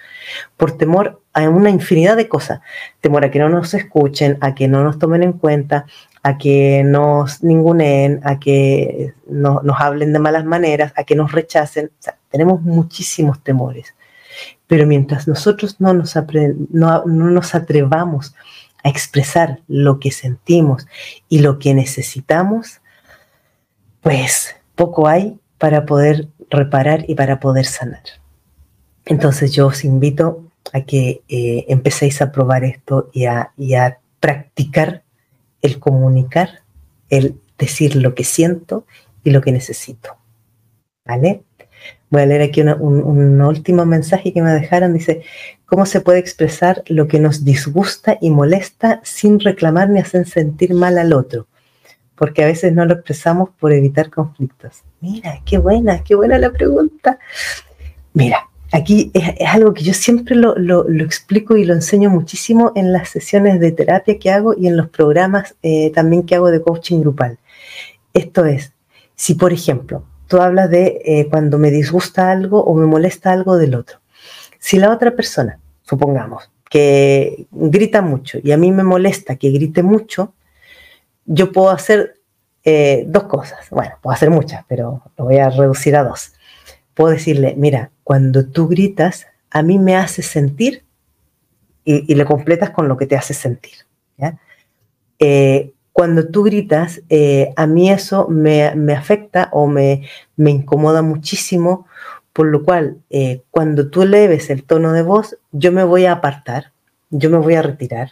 por 0.57 0.77
temor 0.77 1.21
a 1.33 1.49
una 1.49 1.69
infinidad 1.69 2.15
de 2.15 2.29
cosas. 2.29 2.61
Temor 3.01 3.25
a 3.25 3.31
que 3.31 3.39
no 3.39 3.49
nos 3.49 3.73
escuchen, 3.73 4.37
a 4.41 4.55
que 4.55 4.67
no 4.67 4.83
nos 4.83 4.97
tomen 4.97 5.23
en 5.23 5.33
cuenta, 5.33 5.85
a 6.25 6.39
que 6.39 6.81
nos 6.83 7.43
ningunen, 7.43 8.19
a 8.23 8.39
que 8.39 9.13
nos 9.27 9.79
hablen 9.79 10.11
de 10.11 10.17
malas 10.17 10.43
maneras, 10.43 10.91
a 10.95 11.03
que 11.03 11.15
nos 11.15 11.31
rechacen. 11.31 11.91
tenemos 12.31 12.63
muchísimos 12.63 13.43
temores. 13.43 13.93
Pero 14.65 14.87
mientras 14.87 15.27
nosotros 15.27 15.79
no 15.79 15.93
nos, 15.93 16.15
no, 16.71 17.05
nos 17.05 17.53
atrevamos 17.53 18.33
a 18.83 18.89
expresar 18.89 19.59
lo 19.67 19.99
que 19.99 20.09
sentimos 20.09 20.87
y 21.29 21.39
lo 21.39 21.59
que 21.59 21.75
necesitamos, 21.75 22.81
pues 24.01 24.55
poco 24.73 25.07
hay 25.07 25.37
para 25.59 25.85
poder 25.85 26.29
reparar 26.49 27.05
y 27.07 27.13
para 27.13 27.39
poder 27.39 27.67
sanar. 27.67 28.01
Entonces 29.05 29.51
yo 29.53 29.67
os 29.67 29.85
invito 29.85 30.43
a 30.73 30.81
que 30.81 31.21
eh, 31.29 31.65
empecéis 31.67 32.19
a 32.23 32.31
probar 32.31 32.63
esto 32.63 33.11
y 33.13 33.25
a, 33.25 33.51
y 33.57 33.75
a 33.75 33.99
practicar 34.19 35.04
el 35.65 35.79
comunicar, 35.79 36.61
el 37.09 37.39
decir 37.57 37.95
lo 37.95 38.15
que 38.15 38.23
siento 38.23 38.85
y 39.23 39.31
lo 39.31 39.41
que 39.41 39.51
necesito. 39.51 40.17
¿Vale? 41.05 41.43
Voy 42.09 42.21
a 42.21 42.25
leer 42.25 42.41
aquí 42.41 42.61
un, 42.61 43.41
último 43.41 43.85
mensaje 43.85 44.31
que 44.31 44.41
me 44.41 44.51
dejaron. 44.51 44.93
Dice, 44.93 45.23
¿cómo 45.65 45.85
se 45.85 46.01
puede 46.01 46.19
expresar 46.19 46.83
lo 46.87 47.07
que 47.07 47.19
nos 47.19 47.43
disgusta 47.43 48.17
y 48.21 48.29
molesta 48.29 49.01
sin 49.03 49.39
reclamar 49.39 49.89
ni 49.89 49.99
hacer 49.99 50.27
sentir 50.27 50.73
mal 50.73 50.97
al 50.97 51.13
otro? 51.13 51.47
Porque 52.15 52.43
a 52.43 52.47
veces 52.47 52.73
no 52.73 52.85
lo 52.85 52.93
expresamos 52.93 53.49
por 53.59 53.73
evitar 53.73 54.09
conflictos. 54.09 54.83
Mira, 55.01 55.41
qué 55.45 55.57
buena, 55.57 56.03
qué 56.03 56.15
buena 56.15 56.37
la 56.37 56.51
pregunta. 56.51 57.19
Mira, 58.13 58.47
aquí 58.71 59.11
es, 59.13 59.33
algo 59.47 59.73
que 59.73 59.83
yo 59.83 59.93
siempre 59.93 60.35
lo, 60.35 60.55
explico 60.99 61.55
y 61.57 61.65
lo 61.65 61.73
enseño 61.73 62.09
muchísimo 62.09 62.71
en 62.75 62.91
las 62.91 63.09
sesiones 63.09 63.59
de 63.59 63.71
terapia 63.71 64.19
que 64.19 64.31
hago 64.31 64.53
y 64.57 64.67
en 64.67 64.77
los 64.77 64.89
programas 64.89 65.55
eh, 65.63 65.91
también 65.91 66.23
que 66.23 66.35
hago 66.35 66.51
de 66.51 66.61
coaching 66.61 67.01
grupal. 67.01 67.39
Esto 68.13 68.45
es, 68.45 68.73
si 69.15 69.35
por 69.35 69.53
ejemplo 69.53 70.03
tú 70.27 70.41
hablas 70.41 70.69
de 70.69 71.01
eh, 71.05 71.27
cuando 71.29 71.57
me 71.57 71.71
disgusta 71.71 72.31
algo 72.31 72.63
o 72.63 72.73
me 72.75 72.85
molesta 72.85 73.31
algo 73.31 73.57
del 73.57 73.75
otro, 73.75 73.99
si 74.59 74.77
la 74.77 74.91
otra 74.91 75.15
persona, 75.15 75.59
supongamos, 75.83 76.49
que 76.69 77.47
grita 77.51 78.01
mucho 78.01 78.39
y 78.43 78.51
a 78.51 78.57
mí 78.57 78.71
me 78.71 78.83
molesta 78.83 79.35
que 79.35 79.51
grite 79.51 79.83
mucho, 79.83 80.33
yo 81.25 81.51
puedo 81.51 81.69
hacer 81.69 82.15
eh, 82.63 83.03
dos 83.07 83.23
cosas. 83.25 83.69
Bueno, 83.69 83.95
puedo 84.01 84.13
hacer 84.13 84.31
muchas, 84.31 84.65
pero 84.67 85.03
lo 85.17 85.25
voy 85.25 85.37
a 85.37 85.49
reducir 85.49 85.95
a 85.95 86.03
dos. 86.03 86.33
Puedo 86.95 87.11
decirle, 87.11 87.53
mira, 87.57 87.91
cuando 88.05 88.45
tú 88.45 88.67
gritas, 88.67 89.25
a 89.49 89.63
mí 89.63 89.79
me 89.79 89.95
hace 89.95 90.21
sentir, 90.21 90.85
y, 91.83 92.13
le 92.13 92.23
completas 92.23 92.69
con 92.69 92.87
lo 92.87 92.97
que 92.97 93.07
te 93.07 93.15
hace 93.15 93.33
sentir. 93.33 93.73
Eh, 95.17 95.71
cuando 95.91 96.27
tú 96.27 96.43
gritas, 96.43 97.01
eh, 97.09 97.51
a 97.55 97.65
mí 97.65 97.89
eso 97.89 98.27
me, 98.27 98.67
afecta 98.93 99.49
o 99.51 99.65
me, 99.65 100.03
incomoda 100.37 101.01
muchísimo, 101.01 101.87
por 102.31 102.45
lo 102.45 102.63
cual 102.63 102.97
eh, 103.09 103.41
cuando 103.49 103.89
tú 103.89 104.05
leves 104.05 104.51
el 104.51 104.65
tono 104.65 104.93
de 104.93 105.01
voz, 105.01 105.37
yo 105.51 105.71
me 105.71 105.83
voy 105.83 106.05
a 106.05 106.11
apartar, 106.11 106.73
yo 107.09 107.31
me 107.31 107.39
voy 107.39 107.55
a 107.55 107.63
retirar. 107.63 108.11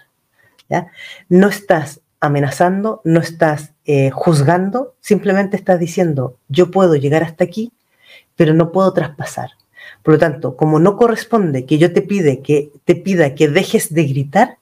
No 1.30 1.50
estás 1.50 2.02
amenazando, 2.20 3.02
no 3.04 3.20
estás 3.20 3.74
juzgando, 4.12 4.96
simplemente 5.02 5.56
estás 5.56 5.80
diciendo, 5.80 6.40
yo 6.48 6.72
puedo 6.72 6.96
llegar 6.96 7.22
hasta 7.22 7.44
aquí, 7.44 7.74
pero 8.36 8.56
no 8.56 8.72
puedo 8.72 8.92
traspasar. 8.92 9.52
Por 10.02 10.16
lo 10.16 10.20
tanto, 10.20 10.56
como 10.56 10.80
no 10.80 10.98
corresponde 10.98 11.66
que 11.66 11.78
yo 11.78 11.94
te 11.94 12.02
pide 12.02 12.42
que 12.42 12.72
te 12.86 12.96
pida 12.96 13.36
que 13.36 13.48
dejes 13.48 13.94
de 13.94 14.06
gritar, 14.06 14.58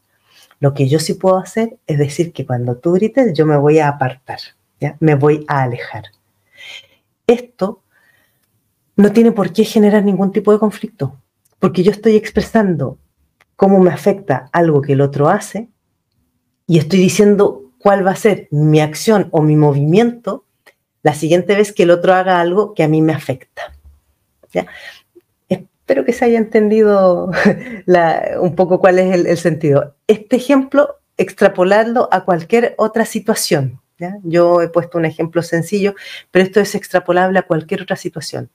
lo 0.60 0.74
que 0.74 0.88
yo 0.88 1.00
sí 1.00 1.16
puedo 1.16 1.38
hacer 1.38 1.78
es 1.88 1.98
decir 1.98 2.32
que 2.32 2.46
cuando 2.46 2.78
tú 2.78 2.94
grites 2.94 3.34
yo 3.34 3.46
me 3.46 3.58
voy 3.58 3.80
a 3.80 3.88
apartar, 3.88 4.40
¿ya? 4.80 4.96
me 5.00 5.16
voy 5.16 5.44
a 5.48 5.64
alejar. 5.64 6.06
Esto 7.26 7.82
no 8.96 9.12
tiene 9.12 9.32
por 9.32 9.52
qué 9.52 9.64
generar 9.64 10.04
ningún 10.04 10.32
tipo 10.32 10.52
de 10.52 10.60
conflicto, 10.60 11.18
porque 11.60 11.82
yo 11.82 11.92
estoy 11.92 12.16
expresando 12.16 12.98
cómo 13.56 13.80
me 13.80 13.90
afecta 13.90 14.50
algo 14.52 14.82
que 14.82 14.94
el 14.94 15.02
otro 15.02 15.30
hace 15.30 15.70
y 16.68 16.78
estoy 16.78 17.00
diciendo 17.00 17.64
cuál 17.80 18.06
va 18.06 18.12
a 18.12 18.16
ser 18.16 18.48
mi 18.52 18.80
acción 18.80 19.28
o 19.32 19.42
mi 19.42 19.56
movimiento 19.56 20.46
la 21.04 21.14
siguiente 21.16 21.56
vez 21.56 21.74
que 21.74 21.84
el 21.84 21.92
otro 21.92 22.14
haga 22.14 22.40
algo 22.40 22.74
que 22.74 22.84
a 22.84 22.88
mí 22.88 23.02
me 23.02 23.14
afecta. 23.14 23.74
Espero 25.92 26.06
que 26.06 26.14
se 26.14 26.24
haya 26.24 26.38
entendido 26.38 27.32
un 28.40 28.56
poco 28.56 28.80
cuál 28.80 28.98
es 28.98 29.14
el, 29.14 29.38
sentido. 29.38 29.98
Este 30.08 30.38
ejemplo, 30.38 31.02
extrapolarlo 31.18 32.08
a 32.14 32.24
cualquier 32.24 32.76
otra 32.78 33.04
situación. 33.04 33.82
Yo 34.24 34.62
he 34.62 34.70
puesto 34.70 34.98
un 34.98 35.04
ejemplo 35.04 35.42
sencillo, 35.42 35.96
pero 36.32 36.46
esto 36.46 36.62
es 36.62 36.76
extrapolable 36.76 37.40
a 37.40 37.42
cualquier 37.42 37.82
otra 37.82 37.98
situación, 37.98 38.52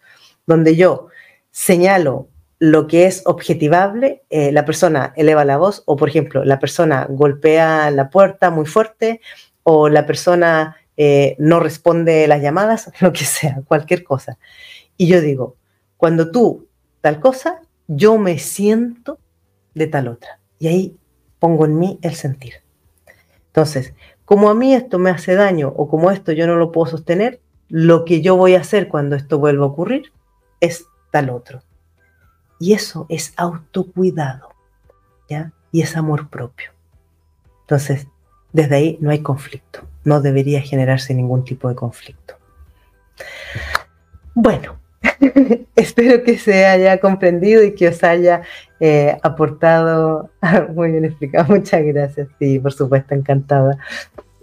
donde 0.46 0.76
yo 0.76 1.08
señalo 1.50 2.30
lo 2.58 2.86
que 2.86 3.04
es 3.04 3.20
objetivable, 3.26 4.22
eh, 4.30 4.50
la 4.50 4.64
persona 4.64 5.12
eleva 5.14 5.44
la 5.44 5.58
voz, 5.58 5.82
o 5.84 5.94
por 5.94 6.08
ejemplo, 6.08 6.42
la 6.42 6.58
persona 6.58 7.06
golpea 7.06 7.90
la 7.90 8.08
puerta 8.08 8.48
muy 8.48 8.64
fuerte, 8.64 9.20
o 9.62 9.90
la 9.90 10.06
persona 10.06 10.78
eh, 10.96 11.36
no 11.38 11.60
responde 11.60 12.26
las 12.28 12.40
llamadas, 12.40 12.90
lo 13.00 13.12
que 13.12 13.26
sea, 13.26 13.60
cualquier 13.66 14.04
cosa. 14.04 14.38
Y 14.96 15.08
yo 15.08 15.20
digo, 15.20 15.56
cuando 15.98 16.30
tú 16.30 16.65
tal 17.06 17.20
cosa, 17.20 17.60
yo 17.86 18.18
me 18.18 18.36
siento 18.40 19.20
de 19.76 19.86
tal 19.86 20.08
otra. 20.08 20.40
Y 20.58 20.66
ahí 20.66 20.96
pongo 21.38 21.64
en 21.64 21.78
mí 21.78 22.00
el 22.02 22.16
sentir. 22.16 22.54
Entonces, 23.46 23.94
como 24.24 24.50
a 24.50 24.56
mí 24.56 24.74
esto 24.74 24.98
me 24.98 25.10
hace 25.10 25.36
daño 25.36 25.68
o 25.68 25.88
como 25.88 26.10
esto 26.10 26.32
yo 26.32 26.48
no 26.48 26.56
lo 26.56 26.72
puedo 26.72 26.90
sostener, 26.90 27.40
lo 27.68 28.04
que 28.04 28.22
yo 28.22 28.34
voy 28.34 28.56
a 28.56 28.60
hacer 28.60 28.88
cuando 28.88 29.14
esto 29.14 29.38
vuelva 29.38 29.66
a 29.66 29.68
ocurrir 29.68 30.12
es 30.58 30.86
tal 31.12 31.30
otro. 31.30 31.62
Y 32.58 32.72
eso 32.72 33.06
es 33.08 33.34
autocuidado, 33.36 34.48
¿ya? 35.28 35.52
Y 35.70 35.82
es 35.82 35.96
amor 35.96 36.28
propio. 36.28 36.72
Entonces, 37.60 38.08
desde 38.52 38.74
ahí 38.74 38.98
no 39.00 39.12
hay 39.12 39.20
conflicto. 39.20 39.86
No 40.02 40.20
debería 40.20 40.60
generarse 40.60 41.14
ningún 41.14 41.44
tipo 41.44 41.68
de 41.68 41.76
conflicto. 41.76 42.34
Bueno, 44.34 44.80
Espero 45.76 46.22
que 46.22 46.38
se 46.38 46.66
haya 46.66 46.98
comprendido 46.98 47.62
y 47.62 47.74
que 47.74 47.88
os 47.88 48.02
haya 48.04 48.42
eh, 48.80 49.16
aportado. 49.22 50.30
Muy 50.74 50.92
bien 50.92 51.04
explicado, 51.04 51.54
muchas 51.54 51.82
gracias. 51.84 52.28
Sí, 52.38 52.58
por 52.58 52.72
supuesto, 52.72 53.14
encantada. 53.14 53.78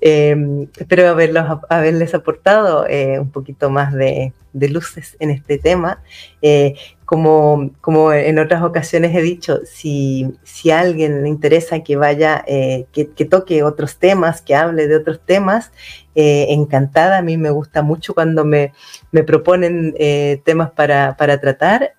Em, 0.06 0.68
espero 0.78 1.08
haberlos, 1.08 1.46
haberles 1.70 2.14
aportado 2.14 2.86
eh, 2.90 3.20
un 3.20 3.32
poquito 3.32 3.70
más 3.70 3.94
de, 3.94 4.34
luces 4.52 5.16
en 5.22 5.30
este 5.30 5.58
tema. 5.58 6.04
Eh, 6.42 6.76
como, 7.06 7.72
como 7.80 8.12
en 8.12 8.38
otras 8.38 8.64
ocasiones 8.64 9.16
he 9.16 9.22
dicho, 9.22 9.62
si, 9.64 10.34
si 10.44 10.72
a 10.72 10.82
alguien 10.82 11.24
le 11.24 11.30
interesa 11.30 11.84
que 11.86 11.96
vaya, 11.96 12.44
eh, 12.48 12.86
que, 12.92 13.06
toque 13.24 13.64
otros 13.64 13.98
temas, 13.98 14.42
que 14.42 14.56
hable 14.56 14.90
de 14.90 14.98
otros 14.98 15.22
temas, 15.26 15.72
encantada. 16.16 17.20
A 17.20 17.22
mí 17.22 17.38
me 17.38 17.52
gusta 17.52 17.82
mucho 17.82 18.14
cuando 18.14 18.44
me, 18.44 18.74
me 19.14 19.24
proponen 19.24 19.96
temas 20.44 20.72
para, 20.72 21.16
para 21.16 21.40
tratar, 21.40 21.94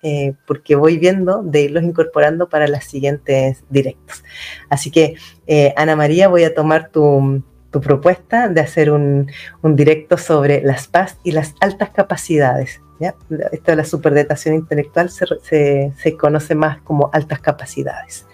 porque 0.45 0.75
voy 0.75 0.99
viendo 0.99 1.41
de 1.41 1.63
irlos 1.63 1.83
incorporando 1.83 2.49
para 2.49 2.67
las 2.67 2.85
siguientes 2.85 3.63
directos. 3.69 4.23
Así 4.69 4.91
que, 4.91 5.15
Ana 5.75 5.95
María, 5.95 6.27
voy 6.27 6.43
a 6.43 6.53
tomar 6.53 6.89
tu 6.89 7.43
propuesta 7.81 8.47
de 8.47 8.61
hacer 8.61 8.91
un, 8.91 9.31
directo 9.63 10.17
sobre 10.17 10.61
las 10.61 10.87
paz 10.87 11.17
y 11.23 11.31
las 11.31 11.53
altas 11.59 11.89
capacidades 11.89 12.81
¿ya? 12.99 13.15
Esto 13.51 13.71
de 13.71 13.75
la 13.75 13.85
superdatación 13.85 14.55
intelectual 14.55 15.09
se, 15.09 15.91
se, 15.97 16.17
conoce 16.17 16.55
más 16.55 16.81
como 16.81 17.09
altas 17.13 17.39
capacidades. 17.39 18.25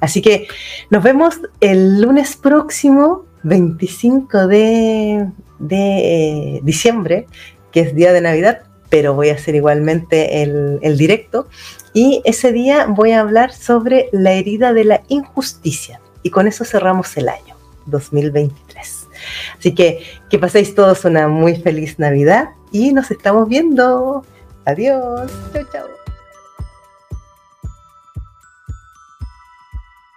Así 0.00 0.22
que 0.22 0.46
nos 0.90 1.02
vemos 1.02 1.40
el 1.60 2.00
lunes 2.00 2.36
próximo, 2.36 3.24
25 3.42 4.46
de, 4.46 5.26
de 5.58 6.60
diciembre, 6.62 7.26
que 7.72 7.80
es 7.80 7.94
día 7.94 8.12
de 8.12 8.20
Navidad, 8.20 8.62
pero 8.88 9.14
voy 9.14 9.30
a 9.30 9.34
hacer 9.34 9.54
igualmente 9.54 10.42
el, 10.42 10.78
el, 10.82 10.96
directo. 10.96 11.48
Y 11.92 12.22
ese 12.24 12.52
día 12.52 12.86
voy 12.86 13.12
a 13.12 13.20
hablar 13.20 13.52
sobre 13.52 14.08
la 14.12 14.32
herida 14.32 14.72
de 14.72 14.84
la 14.84 15.02
injusticia. 15.08 16.00
Y 16.22 16.30
con 16.30 16.46
eso 16.46 16.64
cerramos 16.64 17.16
el 17.16 17.28
año 17.28 17.57
2023. 17.90 19.08
Así 19.58 19.74
que 19.74 20.02
que 20.30 20.38
paséis 20.38 20.74
todos 20.74 21.04
una 21.04 21.28
muy 21.28 21.56
feliz 21.56 21.98
Navidad 21.98 22.50
y 22.70 22.92
nos 22.92 23.10
estamos 23.10 23.48
viendo. 23.48 24.24
Adiós. 24.64 25.30
Chao, 25.52 25.64
chao. 25.72 25.97